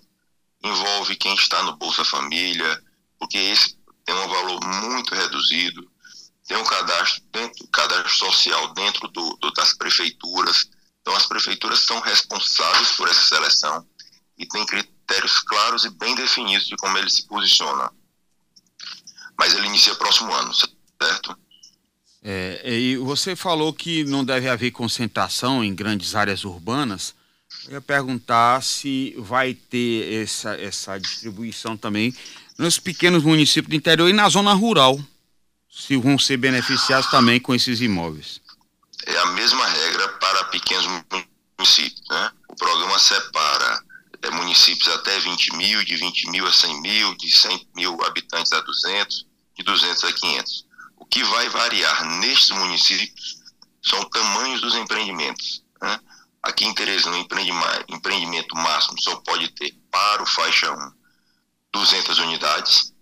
Envolve 0.64 1.16
quem 1.16 1.34
está 1.34 1.64
no 1.64 1.76
Bolsa 1.78 2.04
Família, 2.04 2.84
porque 3.18 3.38
esse 3.38 3.78
tem 4.06 4.16
um 4.16 4.28
valor 4.28 4.60
muito 4.66 5.16
reduzido. 5.16 5.90
Tem 6.48 6.58
um 6.58 6.64
cadastro, 6.66 7.24
dentro, 7.32 7.68
cadastro 7.70 8.14
social 8.14 8.74
dentro 8.74 9.08
do, 9.08 9.38
do, 9.38 9.52
das 9.54 9.74
prefeituras. 9.74 10.70
Então 11.02 11.16
as 11.16 11.26
prefeituras 11.26 11.80
são 11.80 12.00
responsáveis 12.02 12.92
por 12.92 13.08
essa 13.08 13.22
seleção 13.22 13.88
e 14.38 14.46
tem 14.46 14.66
critérios 14.66 15.40
claros 15.40 15.86
e 15.86 15.90
bem 15.90 16.14
definidos 16.16 16.68
de 16.68 16.76
como 16.76 16.98
ele 16.98 17.10
se 17.10 17.26
posiciona. 17.28 17.92
Mas 19.42 19.56
ele 19.56 19.66
inicia 19.66 19.96
próximo 19.96 20.32
ano, 20.32 20.54
certo? 20.54 21.36
É, 22.24 22.62
e 22.64 22.96
você 22.98 23.36
falou 23.36 23.74
que 23.74 24.04
não 24.04 24.24
deve 24.24 24.48
haver 24.48 24.70
concentração 24.70 25.64
em 25.64 25.74
grandes 25.74 26.14
áreas 26.14 26.46
urbanas. 26.46 27.16
Eu 27.66 27.74
ia 27.74 27.82
perguntar 27.82 28.62
se 28.62 29.16
vai 29.18 29.56
ter 29.56 30.22
essa, 30.22 30.54
essa 30.62 31.00
distribuição 31.00 31.76
também 31.76 32.16
nos 32.56 32.78
pequenos 32.78 33.24
municípios 33.24 33.72
do 33.72 33.76
interior 33.76 34.08
e 34.08 34.14
na 34.14 34.30
zona 34.30 34.54
rural, 34.54 35.04
se 35.68 35.98
vão 35.98 36.20
ser 36.20 36.38
beneficiados 36.38 37.10
também 37.10 37.40
com 37.40 37.56
esses 37.56 37.82
imóveis. 37.82 38.40
É 39.08 39.18
a 39.18 39.26
mesma 39.32 39.66
regra 39.66 40.08
para 40.20 40.44
pequenos 40.44 40.86
municípios. 41.58 42.08
Né? 42.12 42.32
O 42.48 42.56
programa 42.56 43.00
separa 43.00 43.84
é, 44.22 44.30
municípios 44.30 44.88
até 44.90 45.20
20 45.20 45.56
mil, 45.56 45.84
de 45.84 45.96
20 45.96 46.30
mil 46.30 46.46
a 46.46 46.54
100 46.54 46.82
mil, 46.82 47.18
de 47.18 47.32
100 47.32 47.68
mil 47.76 48.06
habitantes 48.06 48.54
a 48.54 48.62
200, 48.62 49.31
de 49.62 49.64
200 49.64 50.04
a 50.04 50.14
500 50.14 50.72
que 51.12 51.24
vai 51.26 51.50
variar 51.50 52.06
nestes 52.20 52.52
municípios 52.52 53.42
são 53.84 54.02
tamanhos 54.06 54.62
dos 54.62 54.74
empreendimentos. 54.76 55.62
Né? 55.82 56.00
Aqui 56.42 56.66
em 56.66 56.74
Teresina, 56.74 57.18
o 57.18 57.94
empreendimento 57.94 58.56
máximo 58.56 59.00
só 59.00 59.18
pode 59.18 59.50
ter 59.50 59.78
para 59.92 60.24
o 60.24 60.26
faixa 60.26 60.72
1 60.72 60.92
200 61.74 62.18
unidades 62.20 62.94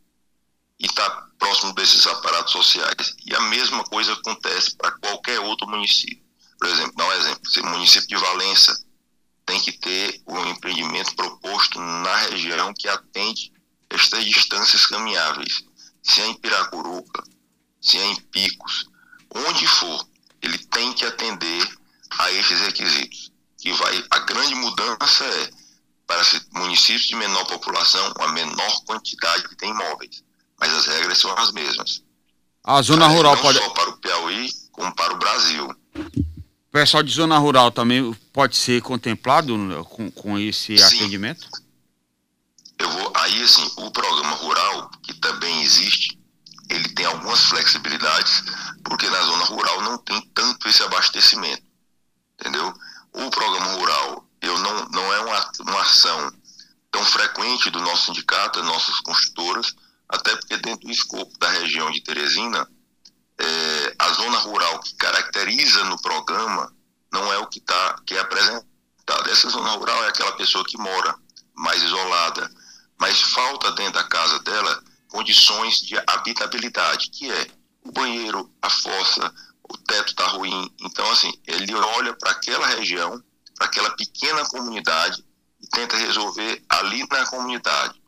e 0.79 0.85
está 0.85 1.09
próximo 1.37 1.73
desses 1.73 2.05
aparatos 2.07 2.51
sociais. 2.51 3.15
E 3.25 3.35
a 3.35 3.41
mesma 3.41 3.83
coisa 3.83 4.13
acontece 4.13 4.75
para 4.75 4.91
qualquer 4.91 5.39
outro 5.39 5.67
município. 5.67 6.23
Por 6.57 6.67
exemplo, 6.67 6.93
dá 6.95 7.05
um 7.05 7.13
exemplo, 7.13 7.41
o 7.63 7.67
município 7.67 8.07
de 8.07 8.17
Valença 8.17 8.85
tem 9.45 9.59
que 9.61 9.71
ter 9.71 10.21
o 10.25 10.33
um 10.33 10.47
empreendimento 10.47 11.15
proposto 11.15 11.79
na 11.79 12.15
região 12.27 12.73
que 12.73 12.87
atende 12.87 13.51
estas 13.89 14.23
distâncias 14.25 14.85
caminháveis. 14.85 15.68
Se 16.03 16.21
é 16.21 16.27
em 16.27 16.33
Piracuruca, 16.35 17.23
se 17.81 17.97
é 17.97 18.05
em 18.05 18.15
picos, 18.15 18.89
onde 19.33 19.67
for, 19.67 20.07
ele 20.41 20.57
tem 20.57 20.93
que 20.93 21.05
atender 21.05 21.67
a 22.17 22.31
esses 22.31 22.59
requisitos. 22.61 23.31
Que 23.57 23.73
vai, 23.73 24.03
a 24.09 24.19
grande 24.19 24.55
mudança 24.55 25.25
é 25.25 25.49
para 26.07 26.21
municípios 26.53 27.07
de 27.07 27.15
menor 27.15 27.45
população, 27.45 28.13
uma 28.17 28.31
menor 28.31 28.81
quantidade 28.85 29.43
de 29.55 29.67
imóveis, 29.67 30.23
mas 30.59 30.73
as 30.73 30.87
regras 30.87 31.17
são 31.17 31.31
as 31.37 31.51
mesmas. 31.51 32.03
A 32.63 32.81
zona 32.81 33.07
mas 33.07 33.15
rural 33.15 33.35
não 33.35 33.41
pode. 33.41 33.59
só 33.59 33.69
para 33.69 33.89
o 33.89 33.97
Piauí, 33.97 34.49
como 34.71 34.95
para 34.95 35.13
o 35.13 35.17
Brasil. 35.17 35.69
O 35.95 36.71
pessoal 36.71 37.03
de 37.03 37.11
zona 37.11 37.37
rural 37.37 37.71
também 37.71 38.13
pode 38.33 38.55
ser 38.57 38.81
contemplado 38.81 39.55
com, 39.89 40.09
com 40.11 40.39
esse 40.39 40.77
Sim. 40.77 40.83
atendimento? 40.83 41.47
Aí, 43.29 43.43
assim, 43.43 43.71
o 43.77 43.91
programa 43.91 44.35
rural, 44.37 44.89
que 45.03 45.13
também 45.13 45.61
existe, 45.61 46.19
ele 46.67 46.89
tem 46.89 47.05
algumas 47.05 47.45
flexibilidades, 47.45 48.43
porque 48.83 49.07
na 49.07 49.21
zona 49.21 49.43
rural 49.45 49.81
não 49.81 49.99
tem 49.99 50.19
tanto 50.33 50.67
esse 50.67 50.81
abastecimento, 50.81 51.61
entendeu? 52.39 52.73
O 53.13 53.29
programa 53.29 53.73
rural, 53.73 54.27
eu 54.41 54.57
não, 54.57 54.85
não 54.89 55.13
é 55.13 55.19
uma, 55.19 55.51
uma 55.59 55.81
ação 55.81 56.33
tão 56.89 57.05
frequente 57.05 57.69
do 57.69 57.79
nosso 57.81 58.07
sindicato, 58.07 58.59
das 58.59 58.67
nossas 58.67 58.99
construtoras, 59.01 59.75
até 60.09 60.35
porque 60.35 60.57
dentro 60.57 60.87
do 60.87 60.91
escopo 60.91 61.37
da 61.37 61.49
região 61.49 61.91
de 61.91 62.01
Teresina, 62.01 62.67
é, 63.37 63.95
a 63.99 64.09
zona 64.13 64.39
rural 64.39 64.79
que 64.79 64.95
caracteriza 64.95 65.83
no 65.83 66.01
programa 66.01 66.73
não 67.13 67.31
é 67.31 67.37
o 67.37 67.45
que, 67.45 67.59
tá, 67.59 68.01
que 68.07 68.15
é 68.15 68.19
apresentado. 68.21 69.29
Essa 69.29 69.49
zona 69.49 69.69
rural 69.73 70.03
é 70.05 70.07
aquela 70.07 70.31
pessoa 70.31 70.65
que 70.65 70.77
mora 70.79 71.13
mais 71.53 71.83
isolada, 71.83 72.49
mas 72.99 73.21
falta 73.21 73.71
dentro 73.71 73.93
da 73.93 74.03
casa 74.03 74.39
dela 74.39 74.83
condições 75.07 75.79
de 75.79 75.95
habitabilidade, 76.05 77.09
que 77.09 77.31
é 77.31 77.47
o 77.83 77.91
banheiro, 77.91 78.51
a 78.61 78.69
fossa, 78.69 79.33
o 79.63 79.77
teto 79.77 80.09
está 80.09 80.27
ruim. 80.27 80.71
Então, 80.81 81.09
assim, 81.11 81.31
ele 81.47 81.73
olha 81.73 82.13
para 82.13 82.31
aquela 82.31 82.67
região, 82.67 83.21
para 83.55 83.67
aquela 83.67 83.91
pequena 83.91 84.45
comunidade 84.45 85.23
e 85.61 85.67
tenta 85.67 85.97
resolver 85.97 86.63
ali 86.69 87.05
na 87.09 87.25
comunidade. 87.27 88.01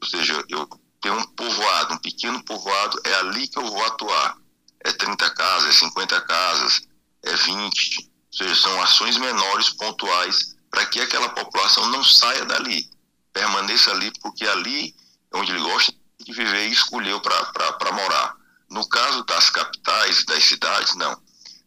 Ou 0.00 0.08
seja, 0.08 0.44
eu 0.48 0.68
tenho 1.00 1.16
um 1.16 1.26
povoado, 1.28 1.94
um 1.94 1.98
pequeno 1.98 2.42
povoado, 2.44 3.00
é 3.04 3.14
ali 3.14 3.48
que 3.48 3.58
eu 3.58 3.66
vou 3.66 3.84
atuar. 3.84 4.36
É 4.80 4.92
30 4.92 5.30
casas, 5.30 5.70
é 5.70 5.72
50 5.72 6.20
casas, 6.22 6.82
é 7.22 7.34
20. 7.34 7.98
Ou 7.98 8.38
seja, 8.38 8.54
são 8.54 8.82
ações 8.82 9.16
menores, 9.16 9.70
pontuais, 9.70 10.54
para 10.70 10.86
que 10.86 11.00
aquela 11.00 11.28
população 11.30 11.88
não 11.88 12.02
saia 12.04 12.44
dali, 12.44 12.90
permaneça 13.34 13.90
ali, 13.90 14.10
porque 14.22 14.46
ali 14.46 14.94
é 15.32 15.36
onde 15.36 15.52
ele 15.52 15.60
gosta 15.60 15.92
de 16.24 16.32
viver 16.32 16.68
e 16.68 16.72
escolheu 16.72 17.20
para 17.20 17.92
morar. 17.92 18.36
No 18.70 18.88
caso 18.88 19.22
das 19.24 19.50
capitais, 19.50 20.24
das 20.24 20.44
cidades, 20.44 20.94
não. 20.94 21.20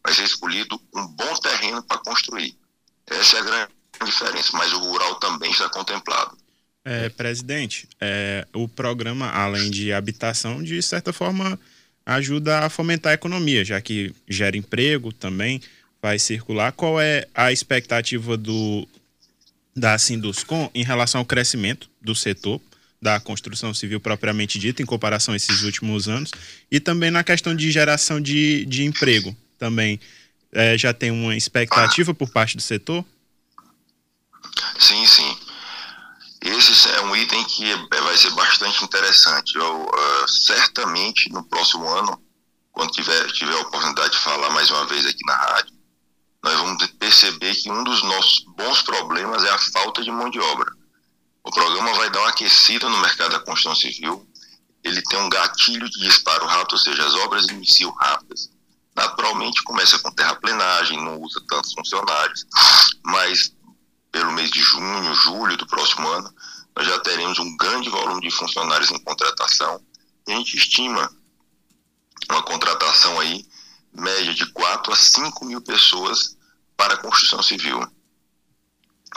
Vai 0.04 0.14
ser 0.16 0.24
escolhido 0.24 0.82
um 0.96 1.06
bom 1.08 1.36
terreno 1.36 1.84
para 1.84 2.00
construir. 2.00 2.58
Essa 3.06 3.38
é 3.38 3.40
a 3.40 3.44
grande 3.44 3.72
diferença, 4.04 4.50
mas 4.54 4.74
o 4.74 4.80
rural 4.80 5.16
também 5.16 5.52
está 5.52 5.70
contemplado. 5.70 6.38
É, 6.84 7.10
presidente, 7.10 7.88
é, 8.00 8.48
o 8.54 8.68
programa, 8.68 9.30
além 9.30 9.70
de 9.70 9.92
habitação, 9.92 10.64
de 10.64 10.82
certa 10.82 11.12
forma 11.12 11.60
ajuda 12.06 12.60
a 12.60 12.70
fomentar 12.70 13.12
a 13.12 13.16
economia, 13.16 13.66
já 13.66 13.82
que 13.82 14.16
gera 14.26 14.56
emprego 14.56 15.12
também, 15.12 15.62
vai 16.02 16.18
circular. 16.18 16.72
Qual 16.72 17.02
é 17.02 17.28
a 17.36 17.52
expectativa 17.52 18.38
do 18.38 18.88
da 19.78 19.96
Sinduscom 19.98 20.70
em 20.74 20.84
relação 20.84 21.20
ao 21.20 21.26
crescimento 21.26 21.88
do 22.02 22.16
setor 22.16 22.60
da 23.00 23.20
construção 23.20 23.76
civil 23.76 24.00
propriamente 24.00 24.58
dita, 24.58 24.82
em 24.82 24.86
comparação 24.86 25.36
a 25.36 25.38
esses 25.38 25.62
últimos 25.62 26.10
anos, 26.10 26.32
e 26.72 26.80
também 26.80 27.12
na 27.12 27.24
questão 27.24 27.56
de 27.56 27.72
geração 27.72 28.20
de, 28.20 28.66
de 28.66 28.86
emprego. 28.86 29.38
Também 29.60 30.00
é, 30.52 30.76
já 30.76 30.92
tem 30.96 31.12
uma 31.12 31.36
expectativa 31.36 32.12
por 32.12 32.28
parte 32.28 32.58
do 32.58 32.62
setor? 32.64 33.06
Sim, 34.80 35.06
sim. 35.06 35.38
Esse 36.42 36.90
é 36.90 37.02
um 37.02 37.16
item 37.16 37.44
que 37.46 37.72
é, 37.72 38.02
vai 38.02 38.18
ser 38.18 38.32
bastante 38.32 38.84
interessante. 38.84 39.56
Eu, 39.56 39.84
uh, 39.84 40.28
certamente, 40.28 41.30
no 41.30 41.44
próximo 41.44 41.88
ano, 41.88 42.20
quando 42.72 42.92
tiver, 42.92 43.32
tiver 43.32 43.54
a 43.54 43.62
oportunidade 43.62 44.12
de 44.14 44.20
falar 44.20 44.50
mais 44.50 44.72
uma 44.72 44.86
vez 44.88 45.06
aqui 45.06 45.24
na 45.26 45.36
rádio, 45.36 45.77
nós 46.44 46.56
vamos 46.56 46.88
perceber 47.00 47.56
que 47.56 47.72
um 47.72 47.84
dos 47.84 48.04
nossos 48.04 48.46
bons 48.56 48.82
problemas 48.82 49.44
é 49.44 49.50
a 49.50 49.58
falta 49.58 50.04
de 50.04 50.12
mão 50.12 50.30
de 50.30 50.40
obra. 50.40 50.72
O 51.44 51.52
programa 51.52 51.94
vai 51.94 52.10
dar 52.10 52.20
uma 52.20 52.30
aquecida 52.30 52.90
no 52.90 52.98
mercado 52.98 53.32
da 53.32 53.40
construção 53.40 53.76
civil, 53.76 54.28
ele 54.84 55.02
tem 55.04 55.20
um 55.20 55.30
gatilho 55.30 55.90
de 55.90 56.00
disparo 56.00 56.46
rápido, 56.46 56.74
ou 56.74 56.78
seja, 56.78 57.06
as 57.06 57.14
obras 57.16 57.48
iniciam 57.48 57.92
rápidas. 57.92 58.50
Naturalmente 58.96 59.64
começa 59.64 60.00
com 60.00 60.12
terraplenagem, 60.12 61.04
não 61.04 61.22
usa 61.22 61.42
tantos 61.48 61.74
funcionários, 61.74 62.46
mas 63.06 63.54
pelo 64.12 64.32
mês 64.32 64.50
de 64.50 64.62
junho, 64.62 65.14
julho 65.16 65.58
do 65.58 65.68
próximo 65.68 66.08
ano, 66.08 66.34
nós 66.76 66.88
já 66.88 67.00
teremos 67.00 67.38
um 67.40 67.58
grande 67.58 67.90
volume 67.90 68.22
de 68.22 68.32
funcionários 68.32 68.92
em 68.92 69.00
contratação 69.00 69.82
e 70.28 70.34
a 70.34 70.36
gente 70.36 70.58
estima 70.58 71.12
uma 72.30 72.44
contratação 72.44 73.20
aí 73.20 73.46
média 73.98 74.34
de 74.34 74.46
4 74.54 74.94
a 74.94 74.96
5 74.96 75.46
mil 75.46 75.62
pessoas 75.62 76.38
para 76.76 76.94
a 76.94 76.98
construção 76.98 77.42
civil. 77.42 77.80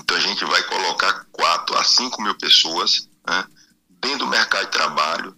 Então 0.01 0.17
a 0.17 0.21
gente 0.21 0.45
vai 0.45 0.63
colocar 0.65 1.27
4 1.31 1.79
a 1.79 1.85
5 1.85 2.23
mil 2.23 2.35
pessoas 2.37 3.09
né, 3.27 3.45
dentro 3.89 4.21
do 4.21 4.27
mercado 4.29 4.65
de 4.65 4.73
trabalho, 4.73 5.37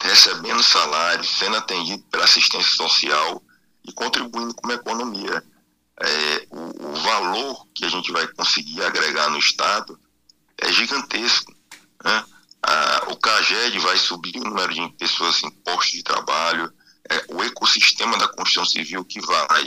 recebendo 0.00 0.62
salário, 0.62 1.24
sendo 1.24 1.56
atendido 1.56 2.02
pela 2.04 2.24
assistência 2.24 2.70
social 2.76 3.42
e 3.86 3.92
contribuindo 3.92 4.54
com 4.54 4.70
a 4.70 4.74
economia. 4.74 5.42
É, 6.00 6.46
o, 6.50 6.88
o, 6.88 6.94
valor 6.96 7.66
que 7.74 7.84
a 7.84 7.88
gente 7.88 8.10
vai 8.10 8.26
conseguir 8.28 8.82
agregar 8.82 9.30
no 9.30 9.38
Estado 9.38 9.98
é 10.58 10.70
gigantesco. 10.72 11.54
Né? 12.04 12.24
A, 12.62 13.04
o 13.10 13.16
CAGED 13.16 13.78
vai 13.78 13.96
subir 13.96 14.36
o 14.38 14.44
número 14.44 14.74
de 14.74 14.88
pessoas 14.98 15.42
em 15.44 15.50
postos 15.50 15.92
de 15.92 16.02
trabalho, 16.02 16.72
é, 17.10 17.24
o 17.28 17.42
ecossistema 17.42 18.16
da 18.18 18.28
construção 18.28 18.64
civil 18.64 19.04
que 19.04 19.20
vai 19.20 19.66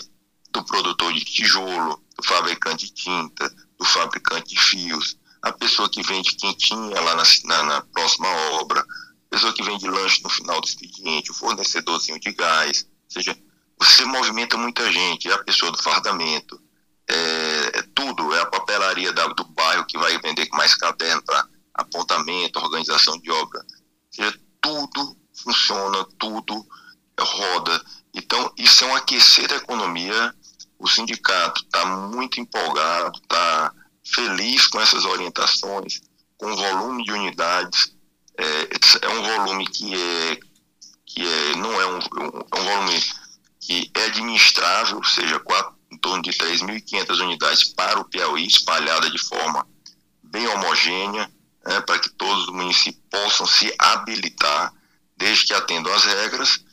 do 0.51 0.63
produtor 0.63 1.13
de 1.13 1.24
tijolo, 1.24 2.01
do 2.15 2.24
fabricante 2.24 2.86
de 2.86 2.94
tinta, 2.94 3.50
do 3.77 3.86
fabricante 3.86 4.56
de 4.56 4.62
fios, 4.62 5.17
a 5.41 5.51
pessoa 5.51 5.89
que 5.89 6.01
vende 6.01 6.36
quentinha 6.36 7.00
lá 7.00 7.15
na, 7.15 7.24
na, 7.46 7.63
na 7.63 7.82
próxima 7.82 8.27
obra, 8.60 8.79
a 8.79 9.29
pessoa 9.29 9.53
que 9.53 9.63
vende 9.63 9.88
lanche 9.88 10.24
no 10.24 10.29
final 10.29 10.60
do 10.60 10.67
expediente, 10.67 11.32
o 11.32 11.36
fornecedorzinho 11.36 12.20
de 12.20 12.34
gás, 12.34 12.88
ou 13.06 13.12
seja, 13.12 13.38
você 13.79 14.06
movimenta 14.06 14.58
muita 14.58 14.91
gente, 14.91 15.29
é 15.29 15.34
a 15.34 15.44
pessoa 15.44 15.72
do 15.72 15.82
fardamento, 15.82 16.60
é, 17.08 17.79
é 17.79 17.82
tudo, 17.94 18.34
é 18.34 18.41
a 18.41 18.46
papelaria 18.46 19.13
da, 19.13 19.27
do 19.27 19.46
bairro 19.46 19.86
que 19.86 19.98
vai 19.98 20.17
vender 20.20 20.48
mais 20.51 20.75
caderno 20.75 21.22
para 21.24 21.48
apontamento, 21.74 22.60
organização 22.60 23.20
de 23.20 23.32
obra. 23.32 23.60
Ou 23.60 23.65
seja, 24.12 24.39
tudo 24.60 25.17
funciona, 25.34 26.03
tudo 26.17 26.65
roda. 27.24 27.83
Então, 28.13 28.51
isso 28.57 28.83
é 28.83 28.88
um 28.88 28.95
aquecer 28.95 29.47
da 29.47 29.55
economia. 29.55 30.33
O 30.79 30.88
sindicato 30.88 31.62
está 31.63 31.86
muito 31.86 32.39
empolgado, 32.39 33.17
está 33.21 33.74
feliz 34.03 34.67
com 34.67 34.79
essas 34.79 35.05
orientações, 35.05 36.01
com 36.38 36.51
o 36.51 36.55
volume 36.55 37.03
de 37.03 37.12
unidades. 37.12 37.95
É, 38.38 39.05
é 39.05 39.09
um 39.09 39.24
volume 39.24 39.65
que 39.67 39.93
é, 39.93 40.39
que 41.05 41.21
é 41.21 41.55
não 41.55 41.81
é 41.81 41.88
um, 41.88 42.00
é 42.00 42.59
um 42.59 42.63
volume 42.63 43.03
que 43.59 43.91
é 43.95 44.05
administrável, 44.05 44.97
ou 44.97 45.03
seja, 45.03 45.39
quatro, 45.39 45.75
em 45.91 45.97
torno 45.97 46.21
de 46.21 46.31
3.500 46.31 47.19
unidades 47.21 47.63
para 47.74 48.00
o 48.00 48.05
Piauí, 48.05 48.45
espalhada 48.45 49.09
de 49.09 49.19
forma 49.25 49.67
bem 50.24 50.47
homogênea, 50.47 51.29
né, 51.65 51.81
para 51.81 52.00
que 52.00 52.09
todos 52.09 52.43
os 52.43 52.53
municípios 52.53 53.03
possam 53.09 53.45
se 53.45 53.74
habilitar, 53.77 54.74
desde 55.17 55.45
que 55.45 55.53
atendam 55.53 55.93
às 55.93 56.03
regras, 56.05 56.63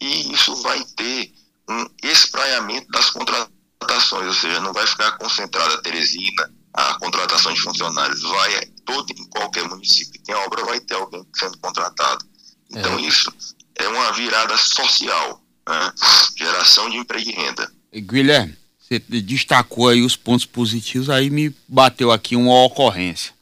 e 0.00 0.32
isso 0.32 0.54
vai 0.62 0.82
ter 0.96 1.32
um 1.68 1.86
espraiamento 2.02 2.88
das 2.88 3.10
contratações, 3.10 4.26
ou 4.26 4.34
seja, 4.34 4.60
não 4.60 4.72
vai 4.72 4.86
ficar 4.86 5.12
concentrada 5.12 5.74
a 5.74 5.82
Teresina, 5.82 6.50
a 6.72 6.94
contratação 6.98 7.52
de 7.52 7.60
funcionários, 7.60 8.22
vai 8.22 8.66
todo 8.84 9.10
em 9.10 9.28
qualquer 9.30 9.68
município 9.68 10.12
que 10.12 10.18
tem 10.20 10.34
obra 10.34 10.64
vai 10.64 10.78
ter 10.80 10.94
alguém 10.94 11.26
sendo 11.34 11.58
contratado. 11.58 12.24
Então 12.70 12.98
é. 12.98 13.02
isso 13.02 13.32
é 13.74 13.88
uma 13.88 14.12
virada 14.12 14.56
social, 14.56 15.42
né? 15.68 15.92
geração 16.36 16.90
de 16.90 16.98
emprego 16.98 17.30
e 17.30 17.32
renda. 17.32 17.72
Guilherme, 17.94 18.56
você 18.78 18.98
destacou 18.98 19.88
aí 19.88 20.02
os 20.02 20.16
pontos 20.16 20.46
positivos, 20.46 21.10
aí 21.10 21.30
me 21.30 21.54
bateu 21.66 22.12
aqui 22.12 22.36
uma 22.36 22.62
ocorrência. 22.64 23.34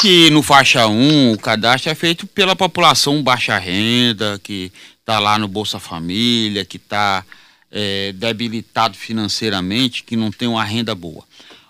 Que 0.00 0.30
no 0.30 0.42
faixa 0.42 0.86
1 0.86 1.32
o 1.32 1.38
cadastro 1.38 1.90
é 1.90 1.94
feito 1.94 2.26
pela 2.26 2.56
população 2.56 3.22
baixa 3.22 3.56
renda, 3.56 4.40
que 4.42 4.72
está 5.10 5.18
lá 5.18 5.36
no 5.36 5.48
Bolsa 5.48 5.80
Família, 5.80 6.64
que 6.64 6.76
está 6.76 7.24
é, 7.68 8.12
debilitado 8.12 8.96
financeiramente, 8.96 10.04
que 10.04 10.14
não 10.14 10.30
tem 10.30 10.46
uma 10.46 10.62
renda 10.62 10.94
boa. 10.94 11.24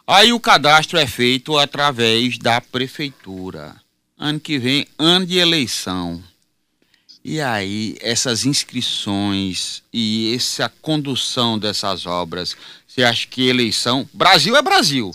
Aí 0.07 0.31
o 0.31 0.38
cadastro 0.38 0.98
é 0.98 1.07
feito 1.07 1.57
através 1.57 2.37
da 2.37 2.61
prefeitura. 2.61 3.74
Ano 4.18 4.38
que 4.38 4.59
vem, 4.59 4.87
ano 4.98 5.24
de 5.24 5.38
eleição. 5.38 6.22
E 7.24 7.40
aí, 7.40 7.96
essas 8.03 8.44
inscrições 8.44 9.83
e 9.90 10.35
essa 10.35 10.70
condução 10.83 11.59
dessas 11.59 12.05
obras, 12.05 12.55
você 12.87 13.03
acha 13.03 13.26
que 13.26 13.48
eleição. 13.48 14.07
Brasil 14.12 14.55
é 14.55 14.61
Brasil. 14.61 15.12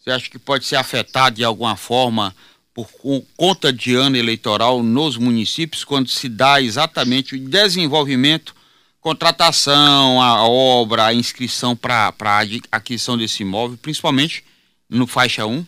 Você 0.00 0.10
acha 0.10 0.30
que 0.30 0.38
pode 0.38 0.64
ser 0.64 0.76
afetado 0.76 1.36
de 1.36 1.44
alguma 1.44 1.76
forma 1.76 2.34
por 2.76 2.90
conta 3.38 3.72
de 3.72 3.94
ano 3.94 4.18
eleitoral 4.18 4.82
nos 4.82 5.16
municípios, 5.16 5.82
quando 5.82 6.10
se 6.10 6.28
dá 6.28 6.60
exatamente 6.60 7.34
o 7.34 7.48
desenvolvimento, 7.48 8.54
contratação, 9.00 10.20
a 10.20 10.42
obra, 10.46 11.06
a 11.06 11.14
inscrição 11.14 11.74
para 11.74 12.12
a 12.70 12.76
aquisição 12.76 13.16
desse 13.16 13.42
imóvel, 13.42 13.78
principalmente 13.78 14.44
no 14.90 15.06
faixa 15.06 15.46
1? 15.46 15.66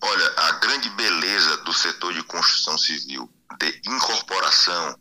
Olha, 0.00 0.32
a 0.38 0.52
grande 0.52 0.88
beleza 0.90 1.58
do 1.58 1.74
setor 1.74 2.14
de 2.14 2.22
construção 2.22 2.78
civil, 2.78 3.30
de 3.60 3.82
incorporação, 3.86 4.98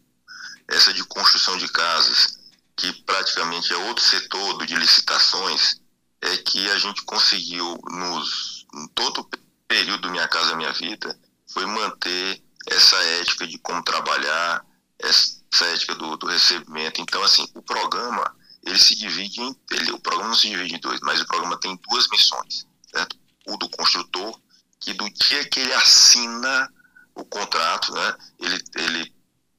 essa 0.67 0.93
de 0.93 1.05
construção 1.05 1.57
de 1.57 1.69
casas, 1.69 2.37
que 2.75 2.91
praticamente 3.03 3.71
é 3.71 3.77
outro 3.77 4.03
setor 4.03 4.65
de 4.65 4.75
licitações, 4.75 5.79
é 6.21 6.35
que 6.35 6.69
a 6.69 6.77
gente 6.77 7.01
conseguiu, 7.05 7.77
nos, 7.89 8.65
em 8.75 8.87
todo 8.89 9.21
o 9.21 9.46
período 9.67 10.09
Minha 10.09 10.27
Casa 10.27 10.55
Minha 10.55 10.73
Vida, 10.73 11.17
foi 11.47 11.65
manter 11.65 12.41
essa 12.67 12.95
ética 13.21 13.47
de 13.47 13.57
como 13.59 13.83
trabalhar, 13.83 14.65
essa 14.99 15.65
ética 15.67 15.95
do, 15.95 16.17
do 16.17 16.27
recebimento. 16.27 17.01
Então, 17.01 17.21
assim, 17.23 17.47
o 17.53 17.61
programa, 17.61 18.35
ele 18.63 18.79
se 18.79 18.95
divide 18.95 19.41
em. 19.41 19.55
Ele, 19.71 19.91
o 19.91 19.99
programa 19.99 20.29
não 20.29 20.35
se 20.35 20.49
divide 20.49 20.75
em 20.75 20.79
dois, 20.79 20.99
mas 21.01 21.21
o 21.21 21.27
programa 21.27 21.59
tem 21.59 21.79
duas 21.89 22.07
missões, 22.09 22.67
certo? 22.91 23.17
O 23.47 23.57
do 23.57 23.69
construtor, 23.69 24.39
que 24.79 24.93
do 24.93 25.09
dia 25.09 25.45
que 25.49 25.59
ele 25.59 25.73
assina 25.73 26.71
o 27.15 27.25
contrato, 27.25 27.93
né, 27.93 28.15
ele, 28.39 28.63
ele, 28.75 29.15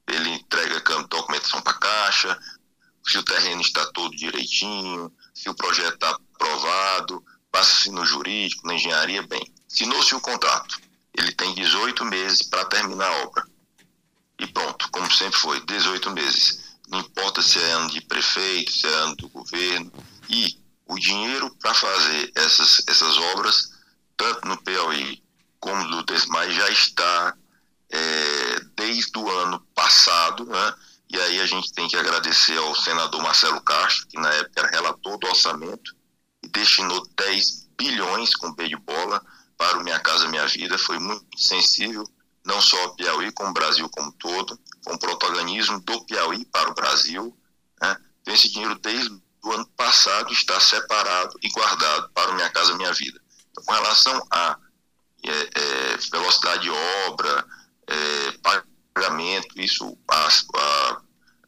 ele 0.07 0.29
entrega 0.29 0.79
documentação 1.09 1.61
para 1.61 1.73
a 1.73 1.79
Caixa, 1.79 2.39
se 3.05 3.17
o 3.17 3.23
terreno 3.23 3.61
está 3.61 3.85
todo 3.87 4.15
direitinho, 4.15 5.11
se 5.33 5.49
o 5.49 5.55
projeto 5.55 5.95
está 5.95 6.09
aprovado, 6.09 7.23
passa-se 7.51 7.91
no 7.91 8.05
jurídico, 8.05 8.67
na 8.67 8.75
engenharia, 8.75 9.23
bem. 9.23 9.53
Assinou-se 9.71 10.15
o 10.15 10.21
contrato. 10.21 10.79
Ele 11.13 11.31
tem 11.33 11.53
18 11.53 12.05
meses 12.05 12.41
para 12.41 12.65
terminar 12.65 13.07
a 13.07 13.23
obra. 13.23 13.45
E 14.39 14.47
pronto, 14.47 14.89
como 14.91 15.11
sempre 15.11 15.39
foi, 15.39 15.59
18 15.65 16.11
meses. 16.11 16.77
Não 16.87 16.99
importa 16.99 17.41
se 17.41 17.59
é 17.59 17.71
ano 17.71 17.89
de 17.89 18.01
prefeito, 18.01 18.71
se 18.71 18.87
é 18.87 18.93
ano 18.93 19.15
do 19.15 19.29
governo. 19.29 19.91
E 20.29 20.57
o 20.87 20.97
dinheiro 20.97 21.55
para 21.61 21.73
fazer 21.73 22.31
essas, 22.35 22.81
essas 22.87 23.17
obras, 23.17 23.73
tanto 24.17 24.47
no 24.47 24.57
Piauí 24.57 25.21
como 25.59 25.83
no 25.83 26.03
Desmai, 26.03 26.51
já 26.51 26.69
está 26.69 27.35
é, 27.89 28.59
desde 28.75 29.17
o 29.17 29.29
ano 29.29 29.59
passado, 29.75 30.45
né? 30.45 30.73
E 31.09 31.19
aí 31.19 31.41
a 31.41 31.45
gente 31.45 31.73
tem 31.73 31.87
que 31.87 31.95
agradecer 31.95 32.57
ao 32.57 32.75
senador 32.75 33.21
Marcelo 33.21 33.59
Castro, 33.61 34.07
que 34.07 34.19
na 34.19 34.31
época 34.33 34.61
era 34.61 34.69
relator 34.69 35.17
do 35.17 35.27
orçamento, 35.27 35.95
e 36.43 36.47
destinou 36.47 37.05
10 37.17 37.67
bilhões 37.77 38.35
com 38.35 38.53
B 38.53 38.67
de 38.67 38.75
bola 38.77 39.21
para 39.59 39.77
o 39.77 39.83
Minha 39.83 39.99
Casa 39.99 40.29
Minha 40.29 40.47
Vida. 40.47 40.77
Foi 40.77 40.97
muito 40.97 41.37
sensível, 41.37 42.09
não 42.45 42.61
só 42.61 42.81
ao 42.81 42.95
Piauí, 42.95 43.29
como 43.33 43.49
o 43.49 43.53
Brasil 43.53 43.87
como 43.89 44.11
todo. 44.13 44.57
Foi 44.81 44.93
um 44.93 44.97
protagonismo 44.97 45.81
do 45.81 46.05
Piauí 46.05 46.45
para 46.45 46.71
o 46.71 46.73
Brasil. 46.73 47.37
Né? 47.81 47.97
Então, 48.21 48.33
esse 48.33 48.49
dinheiro, 48.49 48.79
desde 48.79 49.21
o 49.43 49.51
ano 49.51 49.67
passado, 49.75 50.31
está 50.31 50.57
separado 50.61 51.37
e 51.43 51.49
guardado 51.49 52.09
para 52.13 52.31
o 52.31 52.35
Minha 52.35 52.49
Casa 52.49 52.75
Minha 52.75 52.93
Vida. 52.93 53.21
Então, 53.51 53.63
com 53.65 53.73
relação 53.73 54.27
a 54.31 54.57
é, 55.25 55.31
é, 55.31 55.97
velocidade 56.09 56.61
de 56.63 56.69
obra, 57.07 57.45
é, 57.85 58.61
pagamento, 58.93 59.59
isso 59.59 59.97
a, 60.09 60.27
a 60.27 61.01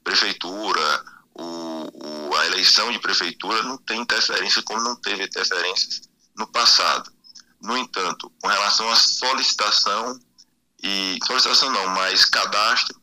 prefeitura, 0.03 1.03
o, 1.33 2.29
o, 2.29 2.35
a 2.35 2.45
eleição 2.47 2.91
de 2.91 2.99
prefeitura 2.99 3.63
não 3.63 3.77
tem 3.77 4.01
interferência 4.01 4.61
como 4.63 4.81
não 4.81 4.97
teve 4.97 5.23
interferências 5.23 6.01
no 6.35 6.45
passado. 6.47 7.09
No 7.61 7.77
entanto, 7.77 8.31
com 8.41 8.47
relação 8.47 8.89
à 8.89 8.95
solicitação 8.95 10.19
e 10.81 11.19
solicitação 11.25 11.69
não, 11.69 11.87
mas 11.89 12.25
cadastro 12.25 12.99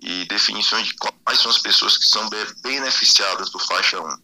e 0.00 0.24
definições 0.26 0.86
de 0.88 0.94
quais 0.94 1.40
são 1.40 1.50
as 1.50 1.58
pessoas 1.58 1.98
que 1.98 2.06
são 2.06 2.28
beneficiadas 2.62 3.50
do 3.50 3.58
faixa 3.58 4.00
1. 4.00 4.16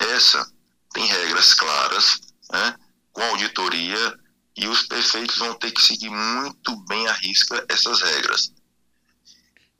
Essa 0.00 0.50
tem 0.92 1.06
regras 1.06 1.54
claras, 1.54 2.20
né, 2.52 2.76
com 3.12 3.22
auditoria 3.22 4.18
e 4.56 4.68
os 4.68 4.82
prefeitos 4.82 5.38
vão 5.38 5.54
ter 5.54 5.70
que 5.70 5.80
seguir 5.80 6.10
muito 6.10 6.76
bem 6.86 7.06
à 7.08 7.12
risca 7.12 7.64
essas 7.68 8.02
regras. 8.02 8.52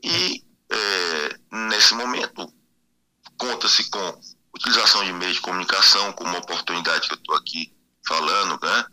E 0.03 0.43
é, 0.71 1.39
nesse 1.69 1.95
momento 1.95 2.51
conta-se 3.37 3.91
com 3.91 4.21
utilização 4.55 5.05
de 5.05 5.13
meios 5.13 5.37
de 5.37 5.43
comunicação 5.43 6.13
como 6.13 6.37
oportunidade 6.39 7.09
que 7.09 7.15
eu 7.15 7.19
estou 7.19 7.35
aqui 7.37 7.73
falando, 8.07 8.59
né? 8.63 8.87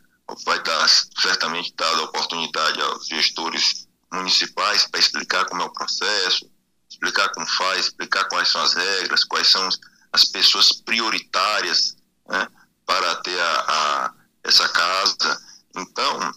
Vai 0.46 0.62
dar 0.62 0.88
certamente 1.22 1.74
dada 1.76 2.02
a 2.02 2.06
oportunidade 2.06 2.82
aos 2.82 3.08
gestores 3.08 3.88
municipais 4.12 4.86
para 4.88 5.00
explicar 5.00 5.46
como 5.46 5.62
é 5.62 5.66
o 5.66 5.74
processo, 5.74 6.50
explicar 6.90 7.30
como 7.30 7.48
faz, 7.48 7.88
explicar 7.88 8.26
quais 8.26 8.50
são 8.50 8.62
as 8.62 8.74
regras, 8.74 9.24
quais 9.24 9.48
são 9.48 9.68
as 10.12 10.26
pessoas 10.26 10.72
prioritárias 10.82 11.96
né, 12.28 12.48
para 12.86 13.16
ter 13.18 13.40
a, 13.40 13.60
a, 13.68 14.14
essa 14.44 14.68
casa. 14.70 15.42
Então, 15.76 16.32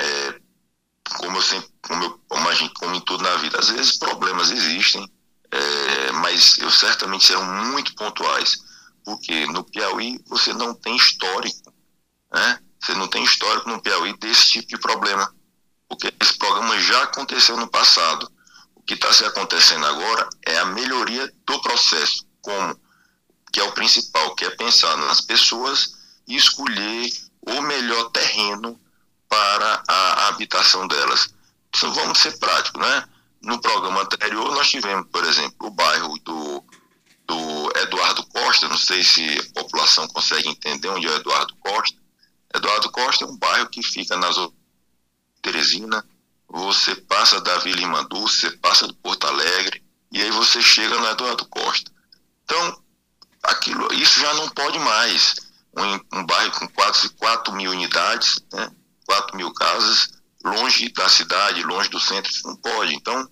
é, 0.00 0.40
como 1.16 1.36
eu 1.36 1.42
sempre, 1.42 1.68
como, 1.82 2.04
eu, 2.04 2.20
como, 2.28 2.52
gente, 2.54 2.74
como 2.74 2.94
em 2.94 3.00
tudo 3.00 3.22
na 3.22 3.36
vida, 3.36 3.58
às 3.58 3.68
vezes 3.68 3.98
problemas 3.98 4.50
existem, 4.50 5.10
é, 5.50 6.12
mas 6.12 6.58
eu 6.58 6.70
certamente 6.70 7.26
serão 7.26 7.44
muito 7.44 7.94
pontuais, 7.94 8.58
porque 9.04 9.46
no 9.46 9.64
Piauí 9.64 10.22
você 10.26 10.52
não 10.52 10.74
tem 10.74 10.96
histórico, 10.96 11.72
né? 12.32 12.60
Você 12.80 12.94
não 12.94 13.08
tem 13.08 13.24
histórico 13.24 13.68
no 13.68 13.80
Piauí 13.80 14.16
desse 14.18 14.50
tipo 14.50 14.68
de 14.68 14.78
problema, 14.78 15.32
porque 15.88 16.12
esse 16.20 16.38
programa 16.38 16.78
já 16.80 17.02
aconteceu 17.02 17.56
no 17.56 17.68
passado. 17.68 18.30
O 18.74 18.82
que 18.82 18.94
está 18.94 19.12
se 19.12 19.24
acontecendo 19.24 19.84
agora 19.86 20.28
é 20.46 20.58
a 20.58 20.66
melhoria 20.66 21.32
do 21.46 21.60
processo, 21.60 22.26
como 22.40 22.78
que 23.52 23.60
é 23.60 23.64
o 23.64 23.72
principal, 23.72 24.34
que 24.34 24.44
é 24.44 24.50
pensar 24.50 24.96
nas 24.96 25.20
pessoas 25.20 25.94
e 26.26 26.36
escolher 26.36 27.10
o 27.42 27.62
melhor 27.62 28.10
terreno 28.10 28.78
para 29.28 29.82
a 29.86 30.28
habitação 30.28 30.86
delas. 30.86 31.34
Então, 31.68 31.92
vamos 31.92 32.18
ser 32.18 32.38
práticos, 32.38 32.80
né? 32.80 33.04
No 33.42 33.60
programa 33.60 34.02
anterior, 34.02 34.50
nós 34.54 34.68
tivemos, 34.68 35.06
por 35.10 35.24
exemplo, 35.24 35.68
o 35.68 35.70
bairro 35.70 36.18
do, 36.20 36.64
do 37.26 37.72
Eduardo 37.78 38.26
Costa. 38.26 38.68
Não 38.68 38.78
sei 38.78 39.02
se 39.04 39.38
a 39.38 39.60
população 39.60 40.08
consegue 40.08 40.48
entender 40.48 40.88
onde 40.88 41.06
é 41.06 41.10
o 41.10 41.16
Eduardo 41.16 41.54
Costa. 41.56 41.96
Eduardo 42.54 42.90
Costa 42.90 43.24
é 43.24 43.26
um 43.26 43.36
bairro 43.36 43.68
que 43.68 43.82
fica 43.82 44.16
na 44.16 44.30
zona 44.30 44.52
Teresina. 45.42 46.04
Você 46.48 46.94
passa 46.94 47.40
da 47.40 47.58
Vila 47.58 48.04
Dulce, 48.04 48.40
você 48.40 48.50
passa 48.52 48.86
do 48.86 48.94
Porto 48.94 49.26
Alegre, 49.26 49.84
e 50.10 50.22
aí 50.22 50.30
você 50.30 50.62
chega 50.62 50.98
no 50.98 51.06
Eduardo 51.06 51.46
Costa. 51.46 51.90
Então, 52.44 52.82
aquilo, 53.42 53.92
isso 53.92 54.20
já 54.20 54.32
não 54.34 54.48
pode 54.48 54.78
mais. 54.78 55.34
Um, 55.76 56.20
um 56.20 56.26
bairro 56.26 56.52
com 56.52 56.68
quase 56.68 57.10
4 57.10 57.54
mil 57.54 57.70
unidades, 57.70 58.42
né? 58.52 58.70
4 59.06 59.36
mil 59.36 59.52
casas, 59.52 60.08
longe 60.44 60.88
da 60.90 61.08
cidade, 61.08 61.62
longe 61.62 61.88
do 61.90 62.00
centro, 62.00 62.30
isso 62.30 62.46
não 62.46 62.56
pode. 62.56 62.94
Então, 62.94 63.28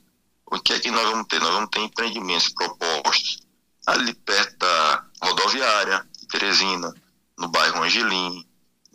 o 0.46 0.61
que 0.61 0.74
é 0.74 0.79
que 0.79 0.90
nós 0.90 1.09
vamos 1.09 1.26
ter? 1.26 1.40
Nós 1.40 1.52
vamos 1.52 1.70
ter 1.70 1.81
empreendimentos 1.81 2.50
propostos 2.50 3.38
ali 3.87 4.12
perto 4.14 4.59
da 4.59 5.05
rodoviária, 5.22 6.07
Teresina, 6.31 6.92
no 7.38 7.48
bairro 7.48 7.83
Angelim, 7.83 8.45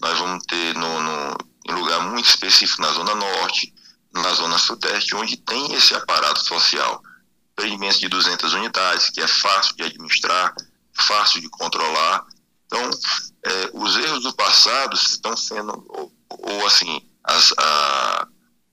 nós 0.02 0.18
vamos 0.18 0.44
ter 0.46 0.76
no, 0.76 1.02
no, 1.02 1.38
em 1.70 1.74
lugar 1.74 2.02
muito 2.02 2.28
específico 2.28 2.82
na 2.82 2.92
Zona 2.92 3.16
Norte, 3.16 3.74
na 4.14 4.34
Zona 4.34 4.58
Sudeste, 4.58 5.16
onde 5.16 5.38
tem 5.38 5.74
esse 5.74 5.94
aparato 5.94 6.40
social. 6.44 7.02
Empreendimentos 7.54 8.00
de 8.00 8.08
200 8.08 8.54
unidades, 8.54 9.10
que 9.10 9.22
é 9.22 9.28
fácil 9.28 9.76
de 9.76 9.84
administrar, 9.84 10.54
fácil 10.94 11.40
de 11.42 11.50
controlar. 11.50 12.26
Então, 12.66 12.90
é, 13.46 13.70
os 13.74 13.96
erros 13.98 14.24
do 14.24 14.34
passado 14.34 14.96
estão 14.96 15.38
sendo, 15.38 15.72
ou, 15.90 16.12
ou 16.30 16.66
assim, 16.66 17.02
as, 17.24 17.54
a, 17.58 18.28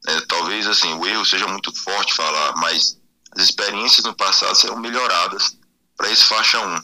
é, 0.06 0.20
talvez 0.22 0.66
assim, 0.66 0.92
o 0.94 1.06
erro 1.06 1.24
seja 1.24 1.46
muito 1.46 1.74
forte 1.74 2.14
falar, 2.14 2.56
mas 2.56 2.98
as 3.32 3.44
experiências 3.44 4.04
no 4.04 4.14
passado 4.14 4.54
serão 4.54 4.78
melhoradas 4.78 5.58
para 5.96 6.10
esse 6.10 6.24
faixa 6.24 6.58
1. 6.60 6.78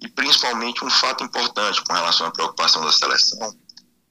E 0.00 0.08
principalmente 0.08 0.84
um 0.84 0.90
fato 0.90 1.24
importante 1.24 1.82
com 1.82 1.92
relação 1.92 2.26
à 2.26 2.30
preocupação 2.30 2.84
da 2.84 2.92
seleção, 2.92 3.56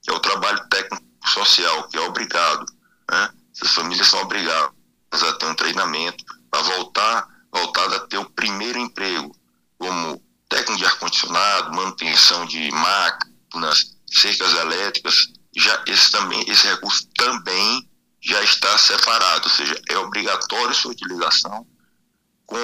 que 0.03 0.11
é 0.11 0.13
o 0.13 0.19
trabalho 0.19 0.59
técnico 0.69 1.03
social, 1.25 1.87
que 1.87 1.97
é 1.97 2.01
obrigado. 2.01 2.65
Né? 3.09 3.29
Essas 3.55 3.73
famílias 3.73 4.07
são 4.07 4.21
obrigadas 4.21 4.73
a 5.11 5.33
ter 5.33 5.45
um 5.45 5.55
treinamento 5.55 6.23
para 6.51 6.61
voltar, 6.61 7.27
voltar 7.51 7.93
a 7.93 7.99
ter 8.01 8.17
o 8.17 8.29
primeiro 8.29 8.77
emprego, 8.77 9.35
como 9.79 10.21
técnico 10.49 10.77
de 10.77 10.85
ar-condicionado, 10.85 11.75
manutenção 11.75 12.45
de 12.45 12.69
máquinas, 12.71 13.95
cercas 14.11 14.53
elétricas, 14.53 15.33
já 15.55 15.83
esse 15.87 16.11
também 16.11 16.43
esse 16.47 16.67
recurso 16.67 17.07
também 17.15 17.89
já 18.21 18.41
está 18.41 18.77
separado, 18.77 19.43
ou 19.43 19.49
seja, 19.49 19.79
é 19.89 19.97
obrigatório 19.97 20.73
sua 20.73 20.91
utilização 20.91 21.67
com 22.45 22.57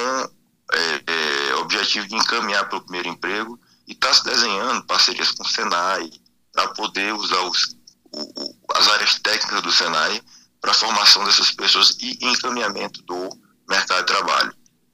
é, 0.72 1.04
é, 1.08 1.56
objetivo 1.56 2.08
de 2.08 2.16
encaminhar 2.16 2.68
para 2.70 2.78
o 2.78 2.82
primeiro 2.82 3.10
emprego 3.10 3.60
e 3.88 3.92
está 3.92 4.14
se 4.14 4.24
desenhando 4.24 4.86
parcerias 4.86 5.32
com 5.32 5.44
o 5.44 5.48
Senai 5.48 6.10
para 6.54 6.68
poder 6.70 7.14
usar 7.14 7.42
os, 7.42 7.76
o, 8.12 8.56
as 8.76 8.88
áreas 8.88 9.20
técnicas 9.20 9.62
do 9.62 9.72
Senai 9.72 10.22
para 10.62 10.72
a 10.72 10.76
formação 10.76 11.24
dessas 11.26 11.52
pessoas 11.52 11.98
e 12.00 12.18
encaminhamento 12.22 13.02
do 13.04 13.30
mercado 13.68 14.00
de 14.00 14.14
trabalho. 14.14 14.54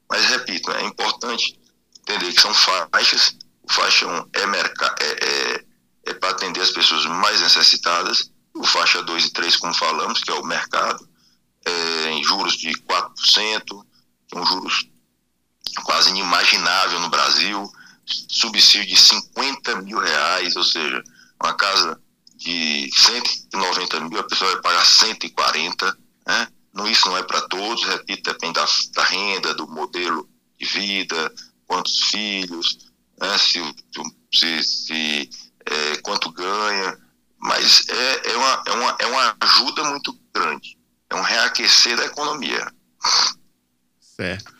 Mas, 0.10 0.26
repito, 0.26 0.72
é 0.72 0.84
importante 0.84 1.60
entender 2.02 2.34
que 2.34 2.42
são 2.42 2.54
faixas. 2.54 3.36
O 3.64 3.74
faixa 3.74 4.06
1 4.06 4.12
é, 4.12 4.44
é, 4.44 5.26
é, 5.26 5.66
é 6.06 6.14
para 6.14 6.30
atender 6.30 6.62
as 6.62 6.70
pessoas 6.70 7.06
mais 7.06 7.42
necessitadas 7.42 8.30
o 8.56 8.66
faixa 8.66 9.04
2 9.04 9.26
e 9.26 9.30
3, 9.32 9.58
como 9.58 9.74
falamos, 9.74 10.24
que 10.24 10.32
é 10.32 10.34
o 10.34 10.46
mercado, 10.46 11.08
é, 11.66 12.10
em 12.12 12.24
juros 12.24 12.54
de 12.54 12.72
4%, 12.72 13.64
que 14.28 14.38
é 14.38 14.40
um 14.40 14.46
juros 14.46 14.88
quase 15.84 16.10
inimaginável 16.10 17.00
no 17.02 17.10
Brasil, 17.10 17.70
subsídio 18.06 18.88
de 18.88 18.98
50 18.98 19.82
mil 19.82 20.00
reais, 20.00 20.56
ou 20.56 20.64
seja, 20.64 21.04
uma 21.42 21.54
casa 21.54 22.00
de 22.36 22.90
190 22.94 24.00
mil, 24.02 24.20
a 24.20 24.24
pessoa 24.24 24.52
vai 24.54 24.62
pagar 24.62 24.86
140, 24.86 25.98
né? 26.28 26.48
Não, 26.74 26.88
isso 26.88 27.08
não 27.08 27.18
é 27.18 27.24
para 27.24 27.42
todos, 27.44 27.86
repito, 27.86 28.32
depende 28.32 28.54
da, 28.54 28.66
da, 28.94 29.04
renda, 29.06 29.54
do 29.54 29.66
modelo 29.68 30.30
de 30.60 30.66
vida, 30.66 31.34
quantos 31.66 32.02
filhos, 32.10 32.92
né? 33.18 33.38
se, 33.38 33.62
se, 34.34 34.64
se 34.64 35.30
é, 35.66 35.98
quanto 35.98 36.32
ganha, 36.32 36.98
mas 37.38 37.88
é, 37.88 38.32
é, 38.32 38.38
uma, 38.38 38.64
é, 38.68 38.72
uma, 38.72 38.98
é 39.00 39.06
uma 39.06 39.38
ajuda 39.40 39.84
muito 39.86 40.20
grande. 40.34 40.78
É 41.10 41.16
um 41.16 41.22
reaquecer 41.22 41.96
da 41.96 42.06
economia. 42.06 42.72
Certo. 44.00 44.55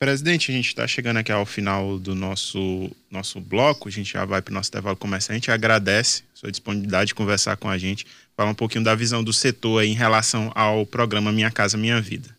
Presidente, 0.00 0.50
a 0.50 0.54
gente 0.54 0.68
está 0.68 0.88
chegando 0.88 1.18
aqui 1.18 1.30
ao 1.30 1.44
final 1.44 1.98
do 1.98 2.14
nosso, 2.14 2.90
nosso 3.10 3.38
bloco, 3.38 3.86
a 3.86 3.92
gente 3.92 4.14
já 4.14 4.24
vai 4.24 4.40
para 4.40 4.50
o 4.50 4.54
nosso 4.54 4.70
intervalo 4.70 4.96
comercial. 4.96 5.34
A 5.34 5.36
gente 5.36 5.50
agradece 5.50 6.24
a 6.34 6.38
sua 6.38 6.50
disponibilidade 6.50 7.08
de 7.08 7.14
conversar 7.14 7.58
com 7.58 7.68
a 7.68 7.76
gente, 7.76 8.06
falar 8.34 8.48
um 8.48 8.54
pouquinho 8.54 8.82
da 8.82 8.94
visão 8.94 9.22
do 9.22 9.30
setor 9.30 9.84
em 9.84 9.92
relação 9.92 10.50
ao 10.54 10.86
programa 10.86 11.30
Minha 11.30 11.50
Casa 11.50 11.76
Minha 11.76 12.00
Vida. 12.00 12.34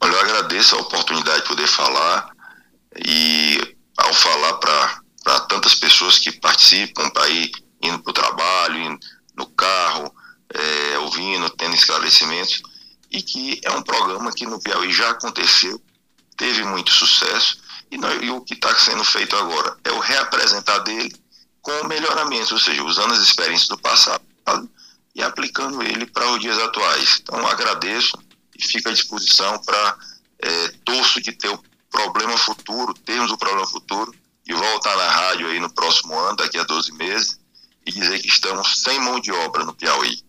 Olha, 0.00 0.12
eu 0.12 0.20
agradeço 0.22 0.74
a 0.74 0.80
oportunidade 0.80 1.42
de 1.42 1.48
poder 1.50 1.68
falar 1.68 2.28
e 3.06 3.76
ao 3.96 4.12
falar 4.12 4.54
para 4.54 5.40
tantas 5.48 5.76
pessoas 5.76 6.18
que 6.18 6.32
participam, 6.32 7.08
ir 7.30 7.52
indo 7.80 8.00
para 8.00 8.10
o 8.10 8.12
trabalho, 8.12 8.80
indo 8.80 8.98
no 9.36 9.46
carro, 9.50 10.12
é, 10.52 10.98
ouvindo, 10.98 11.48
tendo 11.50 11.76
esclarecimentos, 11.76 12.60
e 13.10 13.22
que 13.22 13.60
é 13.64 13.70
um 13.70 13.82
programa 13.82 14.32
que 14.32 14.46
no 14.46 14.60
Piauí 14.60 14.92
já 14.92 15.10
aconteceu, 15.10 15.80
teve 16.36 16.64
muito 16.64 16.92
sucesso, 16.92 17.58
e, 17.90 17.96
e 17.96 18.30
o 18.30 18.40
que 18.40 18.54
está 18.54 18.76
sendo 18.76 19.04
feito 19.04 19.36
agora 19.36 19.76
é 19.84 19.92
o 19.92 20.00
reapresentar 20.00 20.80
dele 20.80 21.14
com 21.62 21.86
melhoramentos, 21.86 22.52
ou 22.52 22.58
seja, 22.58 22.82
usando 22.82 23.12
as 23.12 23.20
experiências 23.20 23.68
do 23.68 23.78
passado 23.78 24.22
e 25.14 25.22
aplicando 25.22 25.82
ele 25.82 26.06
para 26.06 26.30
os 26.30 26.40
dias 26.40 26.58
atuais. 26.58 27.18
Então, 27.20 27.46
agradeço 27.46 28.16
e 28.56 28.62
fico 28.62 28.88
à 28.88 28.92
disposição 28.92 29.58
para 29.62 29.98
é, 30.38 30.68
torço 30.84 31.20
de 31.20 31.32
ter 31.32 31.48
o 31.48 31.60
problema 31.90 32.36
futuro, 32.36 32.94
termos 32.94 33.30
o 33.30 33.38
problema 33.38 33.66
futuro 33.66 34.14
e 34.46 34.52
voltar 34.52 34.96
na 34.96 35.10
rádio 35.10 35.48
aí 35.48 35.58
no 35.58 35.72
próximo 35.72 36.16
ano, 36.18 36.36
daqui 36.36 36.58
a 36.58 36.64
12 36.64 36.92
meses, 36.92 37.38
e 37.84 37.92
dizer 37.92 38.20
que 38.20 38.28
estamos 38.28 38.82
sem 38.82 39.00
mão 39.00 39.18
de 39.18 39.32
obra 39.32 39.64
no 39.64 39.74
Piauí. 39.74 40.22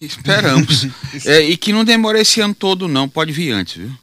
Esperamos. 0.00 0.84
é, 1.26 1.40
e 1.40 1.56
que 1.56 1.72
não 1.72 1.84
demore 1.84 2.20
esse 2.20 2.40
ano 2.40 2.54
todo, 2.54 2.88
não. 2.88 3.08
Pode 3.08 3.32
vir 3.32 3.52
antes, 3.52 3.76
viu? 3.76 3.98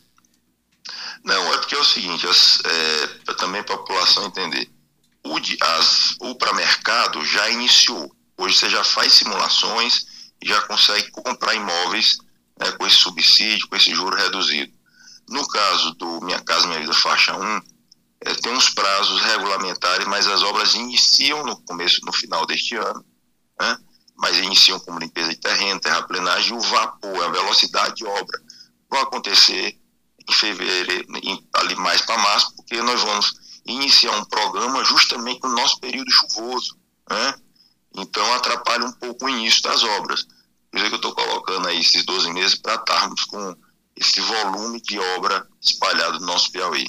Não, 1.23 1.53
é 1.53 1.57
porque 1.57 1.75
é 1.75 1.79
o 1.79 1.83
seguinte, 1.83 2.27
as, 2.27 2.61
é, 2.65 3.33
também 3.35 3.61
a 3.61 3.63
população 3.63 4.25
entender. 4.25 4.69
O, 5.23 5.37
as, 5.37 6.15
o 6.19 6.35
para 6.35 6.53
mercado 6.53 7.23
já 7.25 7.49
iniciou. 7.49 8.13
Hoje 8.37 8.57
você 8.57 8.69
já 8.69 8.83
faz 8.83 9.13
simulações 9.13 10.05
e 10.41 10.47
já 10.47 10.59
consegue 10.61 11.09
comprar 11.11 11.53
imóveis 11.53 12.17
né, 12.59 12.71
com 12.71 12.85
esse 12.85 12.97
subsídio, 12.97 13.67
com 13.69 13.75
esse 13.75 13.93
juro 13.95 14.17
reduzido. 14.17 14.73
No 15.29 15.47
caso 15.47 15.93
do 15.93 16.19
Minha 16.21 16.41
Casa 16.41 16.67
Minha 16.67 16.81
Vida 16.81 16.93
Faixa 16.93 17.37
1, 17.37 17.61
é, 18.25 18.33
tem 18.35 18.51
uns 18.51 18.69
prazos 18.69 19.21
regulamentares, 19.21 20.07
mas 20.07 20.27
as 20.27 20.43
obras 20.43 20.73
iniciam 20.73 21.45
no 21.45 21.55
começo, 21.61 22.01
no 22.05 22.11
final 22.11 22.45
deste 22.45 22.75
ano, 22.75 23.05
né? 23.59 23.77
Mas 24.17 24.37
iniciam 24.37 24.79
como 24.79 24.99
limpeza 24.99 25.29
de 25.29 25.39
terreno, 25.39 25.79
terraplenagem 25.79 26.53
e 26.53 26.57
o 26.57 26.61
vapor, 26.61 27.23
a 27.23 27.29
velocidade 27.29 27.95
de 27.95 28.05
obra, 28.05 28.41
vão 28.89 29.01
acontecer 29.01 29.77
em 30.27 30.33
fevereiro, 30.33 31.05
em, 31.23 31.47
ali 31.53 31.75
mais 31.75 32.01
para 32.01 32.17
março, 32.17 32.55
porque 32.55 32.81
nós 32.81 33.01
vamos 33.01 33.33
iniciar 33.65 34.15
um 34.17 34.25
programa 34.25 34.83
justamente 34.83 35.41
no 35.43 35.49
nosso 35.49 35.79
período 35.79 36.11
chuvoso, 36.11 36.77
né? 37.09 37.35
Então 37.95 38.33
atrapalha 38.33 38.85
um 38.85 38.91
pouco 38.93 39.25
o 39.25 39.29
início 39.29 39.61
das 39.63 39.83
obras. 39.83 40.25
Por 40.71 40.79
isso 40.79 40.87
que 40.87 40.93
eu 40.93 40.97
estou 40.97 41.13
colocando 41.13 41.67
aí 41.67 41.79
esses 41.79 42.03
12 42.03 42.31
meses 42.31 42.55
para 42.55 42.75
estarmos 42.75 43.23
com 43.25 43.55
esse 43.95 44.19
volume 44.21 44.81
de 44.81 44.99
obra 44.99 45.47
espalhado 45.61 46.19
no 46.19 46.25
nosso 46.25 46.51
Piauí. 46.51 46.87